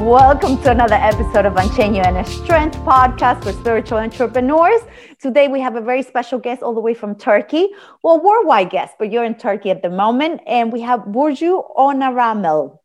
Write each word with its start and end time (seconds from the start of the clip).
Welcome 0.00 0.60
to 0.62 0.72
another 0.72 0.96
episode 0.96 1.46
of 1.46 1.56
Unchain 1.56 1.94
Your 1.94 2.04
Inner 2.06 2.24
Strength 2.24 2.76
podcast 2.78 3.44
for 3.44 3.52
spiritual 3.52 3.98
entrepreneurs. 3.98 4.80
Today 5.20 5.46
we 5.46 5.60
have 5.60 5.76
a 5.76 5.80
very 5.80 6.02
special 6.02 6.38
guest 6.38 6.62
all 6.62 6.74
the 6.74 6.80
way 6.80 6.94
from 6.94 7.14
Turkey. 7.14 7.68
Well, 8.02 8.20
worldwide 8.20 8.70
guest, 8.70 8.94
but 8.98 9.12
you're 9.12 9.24
in 9.24 9.36
Turkey 9.36 9.70
at 9.70 9.82
the 9.82 9.90
moment. 9.90 10.40
And 10.46 10.72
we 10.72 10.80
have 10.80 11.00
Burcu 11.00 11.62
Onaramel. 11.76 12.78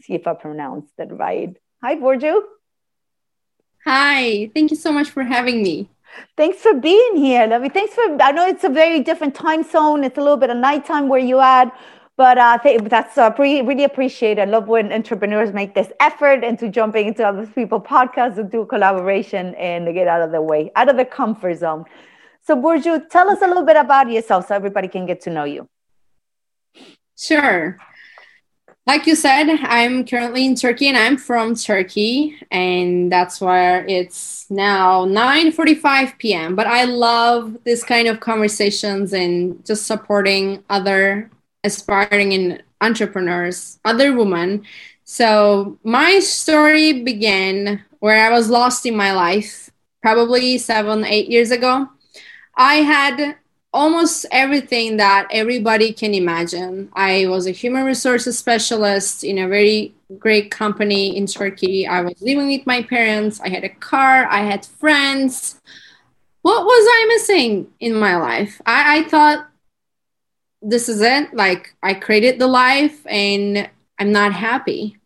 See 0.00 0.14
if 0.14 0.26
I 0.26 0.34
pronounced 0.34 0.92
that 0.98 1.16
right. 1.16 1.56
Hi, 1.82 1.94
Burcu. 1.94 2.42
Hi, 3.84 4.50
thank 4.52 4.72
you 4.72 4.76
so 4.76 4.92
much 4.92 5.10
for 5.10 5.22
having 5.22 5.62
me. 5.62 5.88
Thanks 6.36 6.58
for 6.58 6.74
being 6.74 7.16
here, 7.16 7.46
Lovey. 7.46 7.68
Thanks 7.68 7.94
for, 7.94 8.02
I 8.20 8.32
know 8.32 8.46
it's 8.46 8.64
a 8.64 8.68
very 8.68 9.00
different 9.00 9.34
time 9.34 9.62
zone. 9.62 10.02
It's 10.02 10.18
a 10.18 10.20
little 10.20 10.36
bit 10.36 10.50
of 10.50 10.56
nighttime 10.56 11.08
where 11.08 11.20
you 11.20 11.38
at, 11.40 11.72
but 12.16 12.38
uh, 12.38 12.58
th- 12.58 12.82
that's 12.82 13.16
uh, 13.16 13.30
pretty, 13.30 13.62
really 13.62 13.84
appreciate. 13.84 14.38
I 14.38 14.44
love 14.44 14.68
when 14.68 14.92
entrepreneurs 14.92 15.52
make 15.52 15.74
this 15.74 15.90
effort 16.00 16.44
into 16.44 16.68
jumping 16.68 17.08
into 17.08 17.26
other 17.26 17.46
people's 17.46 17.82
podcasts 17.82 18.38
and 18.38 18.50
do 18.50 18.66
collaboration 18.66 19.54
and 19.54 19.92
get 19.94 20.08
out 20.08 20.22
of 20.22 20.30
the 20.30 20.42
way, 20.42 20.70
out 20.76 20.88
of 20.88 20.96
the 20.96 21.04
comfort 21.04 21.58
zone. 21.58 21.84
So, 22.42 22.56
Burcu, 22.56 23.08
tell 23.08 23.30
us 23.30 23.40
a 23.40 23.46
little 23.46 23.64
bit 23.64 23.76
about 23.76 24.10
yourself 24.10 24.48
so 24.48 24.54
everybody 24.54 24.88
can 24.88 25.06
get 25.06 25.20
to 25.22 25.30
know 25.30 25.44
you. 25.44 25.68
Sure. 27.16 27.78
Like 28.84 29.06
you 29.06 29.14
said, 29.14 29.48
I'm 29.62 30.04
currently 30.04 30.44
in 30.44 30.56
Turkey 30.56 30.88
and 30.88 30.96
I'm 30.96 31.16
from 31.16 31.54
Turkey, 31.54 32.36
and 32.50 33.12
that's 33.12 33.40
where 33.40 33.86
it's 33.86 34.50
now 34.50 35.06
9:45 35.06 36.18
p.m. 36.18 36.56
But 36.56 36.66
I 36.66 36.82
love 36.84 37.58
this 37.64 37.84
kind 37.84 38.08
of 38.08 38.18
conversations 38.18 39.12
and 39.12 39.64
just 39.64 39.86
supporting 39.86 40.64
other 40.68 41.30
aspiring 41.64 42.60
entrepreneurs, 42.80 43.78
other 43.84 44.14
women. 44.14 44.64
So 45.04 45.78
my 45.84 46.18
story 46.20 47.02
began 47.02 47.84
where 48.00 48.26
I 48.26 48.30
was 48.30 48.50
lost 48.50 48.86
in 48.86 48.96
my 48.96 49.12
life, 49.12 49.70
probably 50.00 50.58
seven, 50.58 51.04
eight 51.04 51.28
years 51.28 51.50
ago. 51.50 51.88
I 52.56 52.76
had 52.76 53.36
almost 53.72 54.26
everything 54.30 54.98
that 54.98 55.26
everybody 55.30 55.92
can 55.92 56.12
imagine. 56.14 56.90
I 56.94 57.26
was 57.26 57.46
a 57.46 57.52
human 57.52 57.84
resources 57.84 58.38
specialist 58.38 59.24
in 59.24 59.38
a 59.38 59.48
very 59.48 59.94
great 60.18 60.50
company 60.50 61.16
in 61.16 61.26
Turkey. 61.26 61.86
I 61.86 62.02
was 62.02 62.20
living 62.20 62.48
with 62.48 62.66
my 62.66 62.82
parents. 62.82 63.40
I 63.40 63.48
had 63.48 63.64
a 63.64 63.70
car. 63.70 64.26
I 64.26 64.40
had 64.40 64.66
friends. 64.66 65.60
What 66.42 66.64
was 66.64 66.86
I 66.88 67.06
missing 67.08 67.68
in 67.80 67.94
my 67.94 68.16
life? 68.16 68.60
I, 68.66 68.98
I 68.98 69.02
thought 69.04 69.48
this 70.62 70.88
is 70.88 71.00
it. 71.00 71.34
Like 71.34 71.74
I 71.82 71.94
created 71.94 72.38
the 72.38 72.46
life 72.46 73.04
and 73.06 73.68
I'm 73.98 74.12
not 74.12 74.32
happy. 74.32 74.96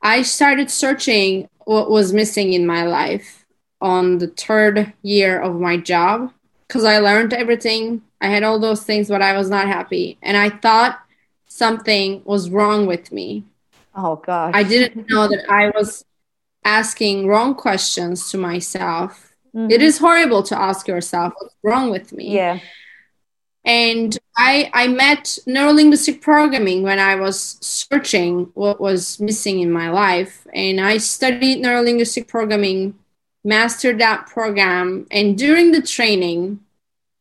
I 0.00 0.22
started 0.22 0.70
searching 0.70 1.48
what 1.64 1.90
was 1.90 2.12
missing 2.12 2.52
in 2.52 2.66
my 2.66 2.84
life 2.84 3.44
on 3.80 4.18
the 4.18 4.28
third 4.28 4.92
year 5.02 5.40
of 5.40 5.58
my 5.58 5.76
job 5.76 6.32
because 6.68 6.84
I 6.84 6.98
learned 6.98 7.32
everything. 7.32 8.02
I 8.20 8.28
had 8.28 8.42
all 8.42 8.58
those 8.58 8.82
things, 8.82 9.08
but 9.08 9.22
I 9.22 9.36
was 9.36 9.50
not 9.50 9.66
happy. 9.66 10.18
And 10.22 10.36
I 10.36 10.50
thought 10.50 11.00
something 11.46 12.22
was 12.24 12.50
wrong 12.50 12.86
with 12.86 13.12
me. 13.12 13.44
Oh, 13.94 14.16
gosh. 14.16 14.52
I 14.54 14.62
didn't 14.62 15.10
know 15.10 15.28
that 15.28 15.50
I 15.50 15.70
was 15.70 16.04
asking 16.64 17.26
wrong 17.26 17.54
questions 17.54 18.30
to 18.30 18.38
myself. 18.38 19.34
Mm-hmm. 19.54 19.70
It 19.70 19.82
is 19.82 19.98
horrible 19.98 20.42
to 20.44 20.58
ask 20.58 20.88
yourself, 20.88 21.34
what's 21.38 21.54
wrong 21.62 21.90
with 21.90 22.12
me? 22.12 22.34
Yeah 22.34 22.60
and 23.64 24.18
I, 24.36 24.70
I 24.72 24.88
met 24.88 25.38
neurolinguistic 25.46 26.20
programming 26.20 26.82
when 26.82 26.98
I 26.98 27.14
was 27.14 27.58
searching 27.60 28.50
what 28.54 28.80
was 28.80 29.20
missing 29.20 29.60
in 29.60 29.70
my 29.70 29.88
life. 29.90 30.46
And 30.52 30.80
I 30.80 30.98
studied 30.98 31.62
neurolinguistic 31.62 32.26
programming, 32.26 32.98
mastered 33.44 34.00
that 34.00 34.26
program. 34.26 35.06
And 35.12 35.38
during 35.38 35.70
the 35.70 35.82
training, 35.82 36.60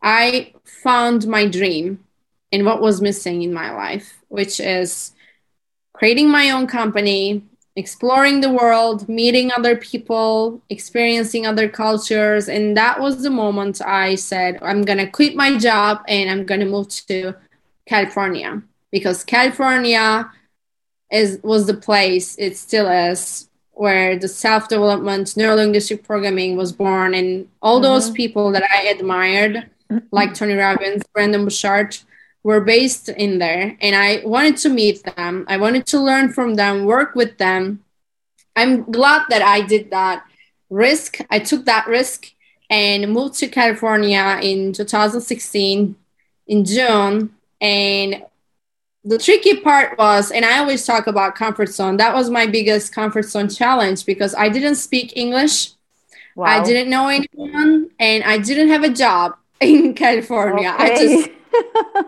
I 0.01 0.53
found 0.63 1.27
my 1.27 1.47
dream 1.47 2.03
and 2.51 2.65
what 2.65 2.81
was 2.81 3.01
missing 3.01 3.43
in 3.43 3.53
my 3.53 3.71
life, 3.71 4.17
which 4.29 4.59
is 4.59 5.13
creating 5.93 6.29
my 6.31 6.49
own 6.49 6.65
company, 6.65 7.43
exploring 7.75 8.41
the 8.41 8.51
world, 8.51 9.07
meeting 9.07 9.51
other 9.55 9.75
people, 9.75 10.61
experiencing 10.69 11.45
other 11.45 11.69
cultures. 11.69 12.49
And 12.49 12.75
that 12.75 12.99
was 12.99 13.23
the 13.23 13.29
moment 13.29 13.81
I 13.81 14.15
said, 14.15 14.59
I'm 14.61 14.81
going 14.81 14.97
to 14.97 15.09
quit 15.09 15.35
my 15.35 15.57
job 15.57 16.01
and 16.07 16.29
I'm 16.29 16.45
going 16.45 16.59
to 16.59 16.65
move 16.65 16.89
to 17.07 17.33
California 17.85 18.61
because 18.91 19.23
California 19.23 20.29
is 21.11 21.39
was 21.43 21.65
the 21.65 21.73
place 21.73 22.37
it 22.37 22.55
still 22.55 22.87
is 22.87 23.49
where 23.71 24.17
the 24.17 24.27
self-development 24.27 25.27
neurolinguistic 25.29 26.03
programming 26.03 26.55
was 26.55 26.71
born 26.71 27.13
and 27.13 27.47
all 27.61 27.75
mm-hmm. 27.75 27.83
those 27.83 28.11
people 28.11 28.51
that 28.51 28.63
I 28.63 28.87
admired 28.87 29.69
like 30.11 30.33
Tony 30.33 30.53
Robbins, 30.53 31.03
Brendon 31.13 31.43
Burchard 31.43 31.97
were 32.43 32.61
based 32.61 33.09
in 33.09 33.37
there 33.39 33.77
and 33.81 33.95
I 33.95 34.21
wanted 34.25 34.57
to 34.57 34.69
meet 34.69 35.03
them. 35.03 35.45
I 35.47 35.57
wanted 35.57 35.85
to 35.87 35.99
learn 35.99 36.33
from 36.33 36.55
them, 36.55 36.85
work 36.85 37.15
with 37.15 37.37
them. 37.37 37.83
I'm 38.55 38.83
glad 38.91 39.23
that 39.29 39.41
I 39.41 39.61
did 39.61 39.91
that 39.91 40.25
risk. 40.69 41.19
I 41.29 41.39
took 41.39 41.65
that 41.65 41.87
risk 41.87 42.33
and 42.69 43.11
moved 43.11 43.35
to 43.35 43.47
California 43.47 44.39
in 44.41 44.73
2016 44.73 45.95
in 46.47 46.65
June. 46.65 47.35
And 47.59 48.23
the 49.03 49.17
tricky 49.17 49.57
part 49.57 49.97
was, 49.97 50.31
and 50.31 50.45
I 50.45 50.59
always 50.59 50.85
talk 50.85 51.07
about 51.07 51.35
comfort 51.35 51.69
zone, 51.69 51.97
that 51.97 52.13
was 52.13 52.29
my 52.29 52.47
biggest 52.47 52.93
comfort 52.93 53.25
zone 53.25 53.49
challenge 53.49 54.05
because 54.05 54.33
I 54.33 54.49
didn't 54.49 54.75
speak 54.75 55.15
English. 55.15 55.71
Wow. 56.35 56.47
I 56.47 56.63
didn't 56.63 56.89
know 56.89 57.07
anyone 57.07 57.91
and 57.99 58.23
I 58.23 58.37
didn't 58.37 58.69
have 58.69 58.83
a 58.83 58.89
job 58.89 59.35
in 59.59 59.93
California. 59.95 60.73
Okay. 60.73 60.93
I 60.93 60.97
just 60.97 61.29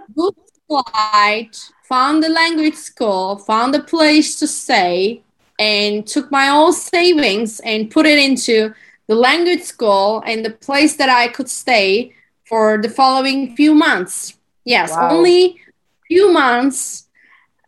booked 0.10 0.52
flight, 0.68 1.58
found 1.84 2.24
the 2.24 2.30
language 2.30 2.76
school, 2.76 3.38
found 3.38 3.76
a 3.76 3.84
place 3.84 4.40
to 4.40 4.48
stay, 4.48 5.22
and 5.60 6.08
took 6.08 6.32
my 6.32 6.50
own 6.50 6.74
savings 6.74 7.60
and 7.62 7.92
put 7.92 8.06
it 8.06 8.18
into 8.18 8.74
the 9.08 9.16
language 9.16 9.62
school 9.62 10.24
and 10.26 10.46
the 10.46 10.50
place 10.50 10.96
that 10.96 11.10
I 11.10 11.28
could 11.28 11.50
stay 11.50 12.14
for 12.46 12.82
the 12.82 12.90
following 12.90 13.56
few 13.56 13.74
months. 13.74 14.38
Yes, 14.66 14.92
wow. 14.92 15.12
only 15.12 15.60
few 16.08 16.32
months 16.32 17.08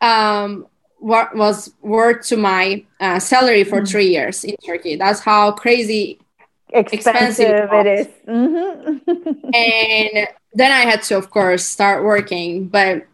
um, 0.02 0.68
was 1.00 1.74
worth 1.82 2.26
to 2.28 2.38
my 2.38 2.84
uh, 3.00 3.20
salary 3.20 3.64
for 3.64 3.82
mm. 3.82 3.90
three 3.90 4.08
years 4.08 4.44
in 4.44 4.56
Turkey. 4.66 4.96
That's 4.96 5.20
how 5.20 5.52
crazy 5.52 6.20
expensive, 6.70 7.50
expensive 7.50 7.70
it 7.74 7.88
is. 8.00 8.08
Mm-hmm. 8.28 9.50
and 9.54 10.28
then 10.56 10.72
I 10.72 10.90
had 10.90 11.04
to, 11.04 11.18
of 11.18 11.30
course, 11.30 11.66
start 11.66 12.04
working. 12.04 12.68
But 12.68 13.06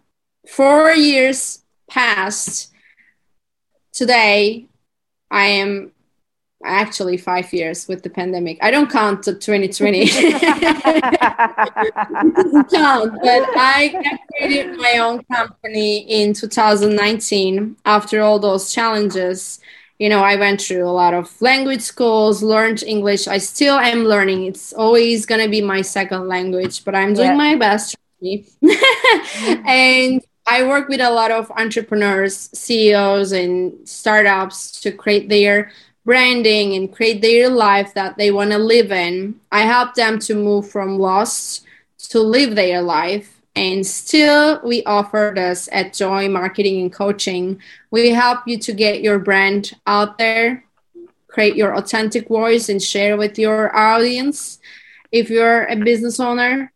four 0.47 0.91
years 0.91 1.63
passed. 1.89 2.71
Today, 3.91 4.67
I 5.29 5.45
am 5.45 5.91
actually 6.63 7.17
five 7.17 7.51
years 7.51 7.87
with 7.87 8.03
the 8.03 8.09
pandemic. 8.09 8.57
I 8.61 8.71
don't 8.71 8.89
count 8.89 9.23
to 9.23 9.33
2020. 9.33 10.07
count, 12.69 13.13
but 13.21 13.43
I 13.57 14.17
created 14.37 14.77
my 14.77 14.99
own 14.99 15.23
company 15.23 15.99
in 15.99 16.33
2019 16.33 17.75
after 17.85 18.21
all 18.21 18.39
those 18.39 18.71
challenges. 18.71 19.59
You 20.01 20.09
know, 20.09 20.23
I 20.23 20.35
went 20.35 20.59
through 20.59 20.89
a 20.89 20.89
lot 20.89 21.13
of 21.13 21.39
language 21.43 21.81
schools, 21.81 22.41
learned 22.41 22.81
English. 22.81 23.27
I 23.27 23.37
still 23.37 23.77
am 23.77 24.05
learning. 24.05 24.45
It's 24.45 24.73
always 24.73 25.27
going 25.27 25.45
to 25.45 25.47
be 25.47 25.61
my 25.61 25.83
second 25.83 26.27
language, 26.27 26.83
but 26.83 26.95
I'm 26.95 27.13
doing 27.13 27.37
yeah. 27.37 27.45
my 27.45 27.55
best. 27.55 27.95
and 28.23 30.25
I 30.47 30.63
work 30.63 30.89
with 30.89 31.01
a 31.01 31.11
lot 31.11 31.29
of 31.29 31.51
entrepreneurs, 31.51 32.49
CEOs, 32.51 33.31
and 33.31 33.87
startups 33.87 34.81
to 34.81 34.91
create 34.91 35.29
their 35.29 35.71
branding 36.03 36.73
and 36.73 36.91
create 36.91 37.21
their 37.21 37.49
life 37.49 37.93
that 37.93 38.17
they 38.17 38.31
want 38.31 38.49
to 38.53 38.57
live 38.57 38.91
in. 38.91 39.39
I 39.51 39.61
help 39.61 39.93
them 39.93 40.17
to 40.21 40.33
move 40.33 40.67
from 40.67 40.97
lost 40.97 41.63
to 42.09 42.21
live 42.21 42.55
their 42.55 42.81
life. 42.81 43.39
And 43.55 43.85
still, 43.85 44.61
we 44.63 44.83
offer 44.85 45.33
this 45.35 45.67
at 45.71 45.93
Joy 45.93 46.29
Marketing 46.29 46.81
and 46.81 46.93
Coaching. 46.93 47.61
We 47.91 48.11
help 48.11 48.47
you 48.47 48.57
to 48.59 48.73
get 48.73 49.01
your 49.01 49.19
brand 49.19 49.77
out 49.85 50.17
there, 50.17 50.63
create 51.27 51.55
your 51.55 51.75
authentic 51.75 52.29
voice, 52.29 52.69
and 52.69 52.81
share 52.81 53.17
with 53.17 53.37
your 53.37 53.75
audience. 53.75 54.59
If 55.11 55.29
you're 55.29 55.65
a 55.65 55.75
business 55.75 56.19
owner, 56.19 56.71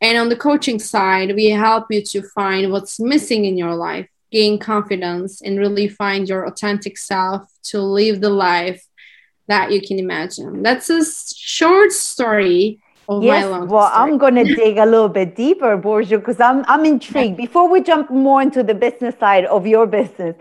and 0.00 0.18
on 0.18 0.28
the 0.28 0.36
coaching 0.36 0.78
side, 0.78 1.34
we 1.34 1.46
help 1.46 1.86
you 1.90 2.02
to 2.02 2.22
find 2.22 2.70
what's 2.70 3.00
missing 3.00 3.46
in 3.46 3.56
your 3.56 3.74
life, 3.74 4.08
gain 4.30 4.58
confidence, 4.58 5.40
and 5.40 5.58
really 5.58 5.88
find 5.88 6.28
your 6.28 6.44
authentic 6.44 6.98
self 6.98 7.50
to 7.64 7.80
live 7.80 8.20
the 8.20 8.30
life 8.30 8.86
that 9.48 9.72
you 9.72 9.80
can 9.80 9.98
imagine. 9.98 10.62
That's 10.62 10.90
a 10.90 11.02
short 11.04 11.90
story 11.92 12.80
of 13.08 13.22
yes, 13.22 13.44
Well. 13.44 13.90
I'm 13.92 14.18
going 14.18 14.34
to 14.42 14.44
dig 14.44 14.78
a 14.78 14.84
little 14.84 15.08
bit 15.08 15.34
deeper, 15.34 15.76
Burcu, 15.78 16.18
because 16.18 16.40
I'm, 16.40 16.64
I'm 16.68 16.84
intrigued. 16.84 17.36
Before 17.46 17.68
we 17.68 17.82
jump 17.82 18.10
more 18.10 18.42
into 18.42 18.62
the 18.62 18.74
business 18.74 19.14
side 19.18 19.46
of 19.46 19.66
your 19.66 19.86
business, 19.86 20.36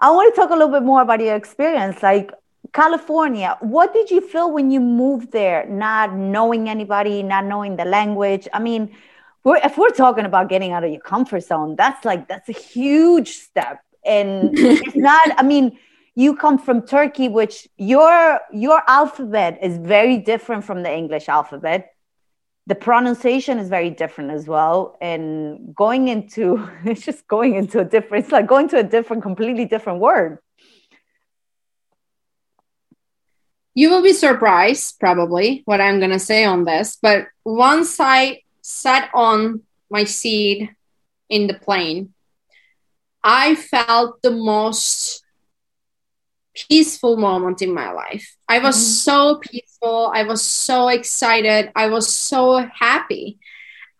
I 0.00 0.10
want 0.10 0.34
to 0.34 0.40
talk 0.40 0.50
a 0.50 0.54
little 0.54 0.72
bit 0.72 0.82
more 0.82 1.02
about 1.02 1.20
your 1.20 1.36
experience. 1.36 2.02
Like, 2.02 2.32
California, 2.72 3.56
what 3.60 3.92
did 3.92 4.10
you 4.10 4.20
feel 4.20 4.50
when 4.50 4.70
you 4.70 4.80
moved 4.80 5.30
there, 5.32 5.66
not 5.66 6.14
knowing 6.14 6.68
anybody, 6.68 7.22
not 7.22 7.44
knowing 7.44 7.76
the 7.76 7.84
language? 7.84 8.48
I 8.52 8.60
mean, 8.60 8.96
we're, 9.44 9.58
if 9.58 9.76
we're 9.76 9.90
talking 9.90 10.24
about 10.24 10.48
getting 10.48 10.72
out 10.72 10.82
of 10.84 10.90
your 10.90 11.00
comfort 11.00 11.42
zone, 11.42 11.76
that's 11.76 12.04
like 12.04 12.28
that's 12.28 12.48
a 12.48 12.52
huge 12.52 13.30
step. 13.30 13.82
And 14.04 14.50
it's 14.58 14.96
not, 15.10 15.20
I 15.36 15.42
mean, 15.42 15.78
you 16.14 16.36
come 16.36 16.58
from 16.58 16.82
Turkey, 16.82 17.28
which 17.28 17.68
your 17.76 18.40
your 18.52 18.82
alphabet 18.88 19.58
is 19.62 19.78
very 19.78 20.18
different 20.18 20.64
from 20.64 20.82
the 20.82 20.92
English 20.92 21.28
alphabet. 21.28 21.91
The 22.66 22.74
pronunciation 22.74 23.58
is 23.58 23.68
very 23.68 23.90
different 23.90 24.30
as 24.30 24.46
well. 24.46 24.96
And 25.00 25.74
going 25.74 26.08
into 26.08 26.68
it's 26.84 27.04
just 27.04 27.26
going 27.28 27.54
into 27.54 27.80
a 27.80 27.84
different, 27.84 28.24
it's 28.24 28.32
like 28.32 28.46
going 28.46 28.68
to 28.68 28.78
a 28.78 28.82
different, 28.82 29.22
completely 29.22 29.64
different 29.64 30.00
word. 30.00 30.38
you 33.74 33.90
will 33.90 34.02
be 34.02 34.12
surprised 34.12 34.98
probably 35.00 35.62
what 35.64 35.80
i'm 35.80 35.98
going 35.98 36.10
to 36.10 36.18
say 36.18 36.44
on 36.44 36.64
this 36.64 36.98
but 37.00 37.26
once 37.44 37.98
i 38.00 38.40
sat 38.60 39.10
on 39.14 39.62
my 39.90 40.04
seat 40.04 40.70
in 41.28 41.46
the 41.46 41.54
plane 41.54 42.12
i 43.22 43.54
felt 43.54 44.20
the 44.22 44.30
most 44.30 45.21
peaceful 46.54 47.16
moment 47.16 47.62
in 47.62 47.74
my 47.74 47.92
life. 47.92 48.36
I 48.48 48.58
was 48.58 48.76
mm-hmm. 48.76 49.10
so 49.10 49.36
peaceful. 49.36 50.10
I 50.14 50.24
was 50.24 50.42
so 50.42 50.88
excited. 50.88 51.72
I 51.74 51.88
was 51.88 52.14
so 52.14 52.68
happy. 52.78 53.38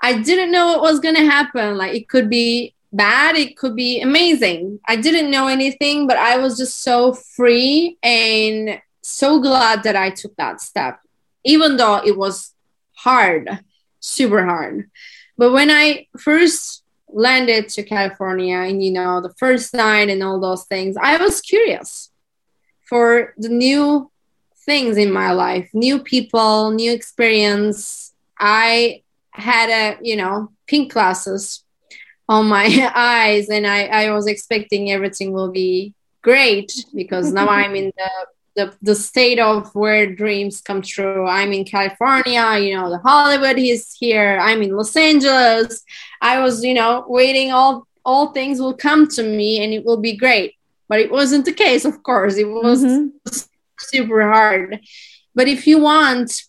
I 0.01 0.21
didn't 0.21 0.53
know 0.53 0.67
what 0.67 0.81
was 0.83 1.01
going 1.01 1.15
to 1.15 1.25
happen. 1.25 1.77
Like 1.77 1.95
it 1.95 2.09
could 2.09 2.29
be 2.29 2.75
bad. 2.93 3.37
It 3.37 3.57
could 3.57 3.77
be 3.77 4.01
amazing. 4.01 4.81
I 4.87 4.97
didn't 4.97 5.31
know 5.31 5.49
anything 5.49 6.07
but 6.07 6.17
i 6.19 6.37
was 6.37 6.59
just 6.59 6.83
so 6.83 7.15
free 7.15 7.97
and 8.03 8.81
so 9.03 9.41
glad 9.41 9.83
that 9.83 9.97
I 9.97 10.11
took 10.11 10.35
that 10.37 10.61
step, 10.61 11.01
even 11.45 11.77
though 11.77 11.97
it 11.97 12.17
was 12.17 12.55
hard, 12.95 13.49
super 14.01 14.45
hard. 14.45 14.91
But 15.37 15.53
when 15.53 15.71
I 15.71 16.07
first 16.19 16.83
landed 17.09 17.69
to 17.71 17.83
California 17.83 18.57
and, 18.57 18.83
you 18.83 18.93
know, 18.93 19.21
the 19.21 19.35
first 19.35 19.75
night 19.75 20.09
and 20.09 20.23
all 20.23 20.41
those 20.41 20.65
things, 20.65 20.97
I 21.01 21.17
was 21.17 21.41
curious 21.41 22.11
for 22.85 23.35
the 23.37 23.49
new 23.49 24.11
things 24.65 24.97
in 24.97 25.13
my 25.13 25.33
life, 25.33 25.69
new 25.73 25.99
people, 25.99 26.71
new 26.71 26.93
experience. 26.93 28.13
I 28.39 29.03
had 29.33 29.71
a, 29.71 29.99
you 30.03 30.17
know, 30.17 30.53
pink 30.67 30.93
glasses 30.93 31.65
on 32.29 32.47
my 32.47 32.91
eyes 32.95 33.49
and 33.49 33.67
I, 33.67 33.85
I 33.87 34.11
was 34.13 34.27
expecting 34.27 34.91
everything 34.91 35.33
will 35.33 35.51
be 35.51 35.95
great 36.23 36.73
because 36.95 37.33
now 37.33 37.49
I'm 37.61 37.75
in 37.75 37.93
the 37.97 38.11
the, 38.55 38.75
the 38.83 38.95
state 38.95 39.39
of 39.39 39.75
where 39.75 40.15
dreams 40.15 40.61
come 40.61 40.83
true. 40.83 41.27
I'm 41.27 41.55
in 41.55 41.65
California, 41.65 42.59
you 42.59 42.77
know, 42.77 42.91
the 42.91 42.99
Hollywood 42.99 43.59
is 43.59 43.97
here. 43.99 44.39
I'm 44.41 44.63
in 44.63 44.77
Los 44.77 44.95
Angeles. 44.95 45.83
I 46.21 46.39
was, 46.41 46.63
you 46.63 46.75
know, 46.75 47.05
waiting 47.09 47.51
all 47.51 47.87
all 48.05 48.33
things 48.33 48.61
will 48.61 48.75
come 48.75 49.07
to 49.07 49.23
me 49.23 49.63
and 49.63 49.73
it 49.73 49.85
will 49.85 49.97
be 49.97 50.17
great. 50.17 50.57
But 50.89 51.01
it 51.01 51.11
wasn't 51.11 51.45
the 51.45 51.53
case, 51.53 51.85
of 51.85 52.03
course. 52.03 52.37
It 52.37 52.49
was 52.49 52.85
mm-hmm. 52.85 53.09
super 53.79 54.23
hard. 54.31 54.81
But 55.35 55.49
if 55.49 55.67
you 55.67 55.79
want 55.79 56.43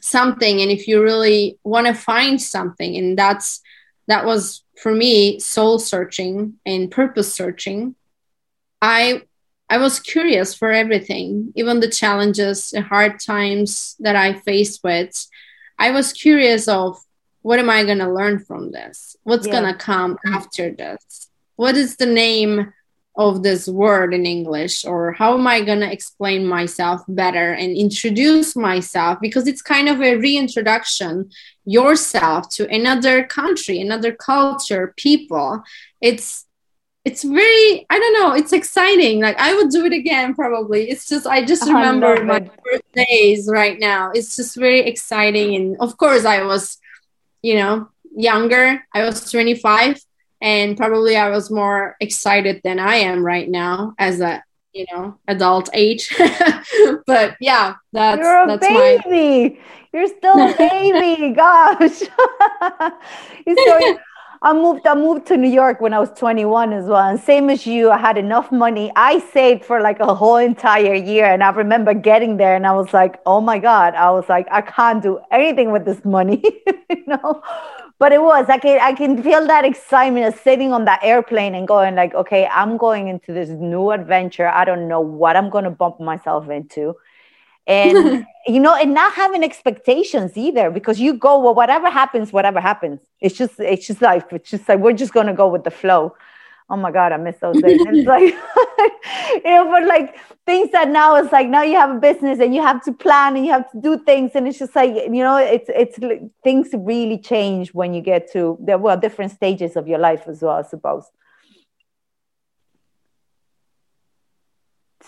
something 0.00 0.60
and 0.60 0.70
if 0.70 0.88
you 0.88 1.02
really 1.02 1.58
want 1.62 1.86
to 1.86 1.94
find 1.94 2.40
something 2.40 2.96
and 2.96 3.16
that's 3.16 3.60
that 4.08 4.24
was 4.24 4.64
for 4.80 4.92
me 4.92 5.38
soul 5.38 5.78
searching 5.78 6.54
and 6.66 6.90
purpose 6.90 7.32
searching, 7.32 7.94
I 8.80 9.22
I 9.68 9.78
was 9.78 10.00
curious 10.00 10.54
for 10.54 10.70
everything, 10.70 11.52
even 11.56 11.80
the 11.80 11.88
challenges, 11.88 12.70
the 12.70 12.82
hard 12.82 13.20
times 13.20 13.96
that 14.00 14.16
I 14.16 14.34
faced 14.34 14.84
with. 14.84 15.26
I 15.78 15.92
was 15.92 16.12
curious 16.12 16.68
of 16.68 16.98
what 17.40 17.58
am 17.58 17.70
I 17.70 17.84
going 17.84 17.98
to 17.98 18.12
learn 18.12 18.38
from 18.38 18.70
this? 18.70 19.16
What's 19.22 19.46
yeah. 19.46 19.60
going 19.60 19.72
to 19.72 19.78
come 19.78 20.18
after 20.26 20.70
this? 20.70 21.30
What 21.56 21.76
is 21.76 21.96
the 21.96 22.06
name 22.06 22.72
of 23.16 23.42
this 23.42 23.68
word 23.68 24.14
in 24.14 24.24
English? 24.24 24.84
Or 24.84 25.12
how 25.12 25.36
am 25.36 25.46
I 25.46 25.60
going 25.60 25.80
to 25.80 25.92
explain 25.92 26.46
myself 26.46 27.02
better 27.08 27.52
and 27.52 27.76
introduce 27.76 28.56
myself? 28.56 29.18
Because 29.20 29.46
it's 29.46 29.62
kind 29.62 29.88
of 29.88 30.00
a 30.00 30.16
reintroduction 30.16 31.30
yourself 31.64 32.48
to 32.50 32.68
another 32.68 33.24
country, 33.24 33.80
another 33.80 34.12
culture, 34.12 34.94
people. 34.96 35.62
It's 36.00 36.46
it's 37.04 37.24
very 37.24 37.84
i 37.90 37.98
don't 37.98 38.12
know 38.12 38.32
it's 38.32 38.52
exciting 38.52 39.20
like 39.20 39.36
i 39.38 39.54
would 39.54 39.70
do 39.70 39.84
it 39.84 39.92
again 39.92 40.34
probably 40.34 40.88
it's 40.88 41.08
just 41.08 41.26
i 41.26 41.44
just 41.44 41.62
remember 41.66 42.16
I 42.16 42.22
my 42.22 42.50
first 42.64 42.92
days 42.94 43.48
right 43.50 43.78
now 43.78 44.12
it's 44.12 44.36
just 44.36 44.56
very 44.56 44.80
exciting 44.80 45.56
and 45.56 45.76
of 45.80 45.96
course 45.96 46.24
i 46.24 46.42
was 46.44 46.78
you 47.42 47.56
know 47.56 47.88
younger 48.14 48.84
i 48.94 49.04
was 49.04 49.30
25 49.30 50.00
and 50.42 50.76
probably 50.76 51.16
i 51.16 51.30
was 51.30 51.50
more 51.50 51.96
excited 52.00 52.60
than 52.64 52.78
i 52.78 52.96
am 52.96 53.24
right 53.24 53.48
now 53.48 53.94
as 53.98 54.20
a 54.20 54.42
you 54.74 54.84
know 54.92 55.16
adult 55.28 55.70
age 55.72 56.14
but 57.06 57.36
yeah 57.40 57.74
that's 57.92 58.20
you're 58.20 58.44
a 58.44 58.46
that's 58.46 58.66
baby 58.66 59.54
my... 59.54 59.58
you're 59.92 60.08
still 60.08 60.38
a 60.38 60.54
baby 60.56 61.32
gosh 61.36 61.98
so 62.00 63.98
I 64.44 64.52
moved 64.52 64.84
I 64.88 64.96
moved 64.96 65.26
to 65.26 65.36
New 65.36 65.48
York 65.48 65.80
when 65.80 65.94
I 65.94 66.00
was 66.00 66.10
21 66.16 66.72
as 66.72 66.86
well. 66.86 67.08
And 67.08 67.20
same 67.20 67.48
as 67.48 67.64
you, 67.64 67.92
I 67.92 67.98
had 67.98 68.18
enough 68.18 68.50
money. 68.50 68.90
I 68.96 69.20
saved 69.20 69.64
for 69.64 69.80
like 69.80 70.00
a 70.00 70.12
whole 70.16 70.38
entire 70.38 70.94
year. 70.94 71.26
And 71.26 71.44
I 71.44 71.50
remember 71.50 71.94
getting 71.94 72.38
there 72.38 72.56
and 72.56 72.66
I 72.66 72.72
was 72.72 72.92
like, 72.92 73.20
oh 73.24 73.40
my 73.40 73.60
God. 73.60 73.94
I 73.94 74.10
was 74.10 74.28
like, 74.28 74.48
I 74.50 74.60
can't 74.60 75.00
do 75.00 75.20
anything 75.30 75.70
with 75.70 75.84
this 75.84 76.04
money. 76.04 76.42
you 76.90 77.04
know? 77.06 77.40
But 78.02 78.10
it 78.10 78.20
was, 78.20 78.46
I 78.48 78.58
can 78.58 78.80
I 78.80 78.94
can 78.94 79.22
feel 79.22 79.46
that 79.46 79.64
excitement 79.64 80.26
of 80.26 80.34
sitting 80.40 80.72
on 80.72 80.86
that 80.86 80.98
airplane 81.04 81.54
and 81.54 81.68
going 81.68 81.94
like, 81.94 82.14
okay, 82.14 82.48
I'm 82.48 82.76
going 82.76 83.06
into 83.06 83.32
this 83.32 83.48
new 83.50 83.92
adventure. 83.92 84.48
I 84.48 84.64
don't 84.64 84.88
know 84.88 84.98
what 84.98 85.36
I'm 85.36 85.48
gonna 85.50 85.70
bump 85.70 86.00
myself 86.00 86.50
into. 86.50 86.96
And 87.68 88.26
you 88.48 88.58
know 88.58 88.74
and 88.74 88.92
not 88.92 89.12
having 89.12 89.44
expectations 89.44 90.36
either 90.36 90.68
because 90.68 90.98
you 90.98 91.14
go 91.14 91.38
well 91.38 91.54
whatever 91.54 91.88
happens 91.90 92.32
whatever 92.32 92.60
happens. 92.60 92.98
It's 93.20 93.36
just 93.36 93.60
it's 93.60 93.86
just 93.86 94.02
life. 94.02 94.24
It's 94.32 94.50
just 94.50 94.68
like 94.68 94.80
we're 94.80 95.00
just 95.04 95.12
going 95.12 95.28
to 95.28 95.38
go 95.44 95.46
with 95.46 95.62
the 95.62 95.70
flow 95.70 96.16
oh 96.70 96.76
my 96.76 96.90
god 96.90 97.12
i 97.12 97.16
miss 97.16 97.36
those 97.38 97.60
days 97.62 97.80
it's 97.86 98.06
like 98.14 98.22
you 99.44 99.50
know 99.50 99.68
but 99.70 99.86
like 99.86 100.16
things 100.46 100.70
that 100.72 100.88
now 100.88 101.16
it's 101.16 101.32
like 101.32 101.48
now 101.48 101.62
you 101.62 101.76
have 101.76 101.90
a 101.90 102.00
business 102.00 102.40
and 102.40 102.54
you 102.54 102.62
have 102.62 102.82
to 102.82 102.92
plan 102.92 103.36
and 103.36 103.46
you 103.46 103.52
have 103.52 103.70
to 103.70 103.80
do 103.80 103.98
things 103.98 104.32
and 104.34 104.48
it's 104.48 104.58
just 104.58 104.74
like 104.74 104.94
you 104.94 105.10
know 105.10 105.36
it's 105.36 105.68
it's 105.68 105.98
things 106.42 106.70
really 106.74 107.18
change 107.18 107.72
when 107.74 107.94
you 107.94 108.00
get 108.00 108.30
to 108.32 108.58
there 108.60 108.78
well 108.78 108.96
different 108.96 109.30
stages 109.30 109.76
of 109.76 109.86
your 109.86 109.98
life 109.98 110.24
as 110.26 110.42
well 110.42 110.56
i 110.56 110.62
suppose 110.62 111.10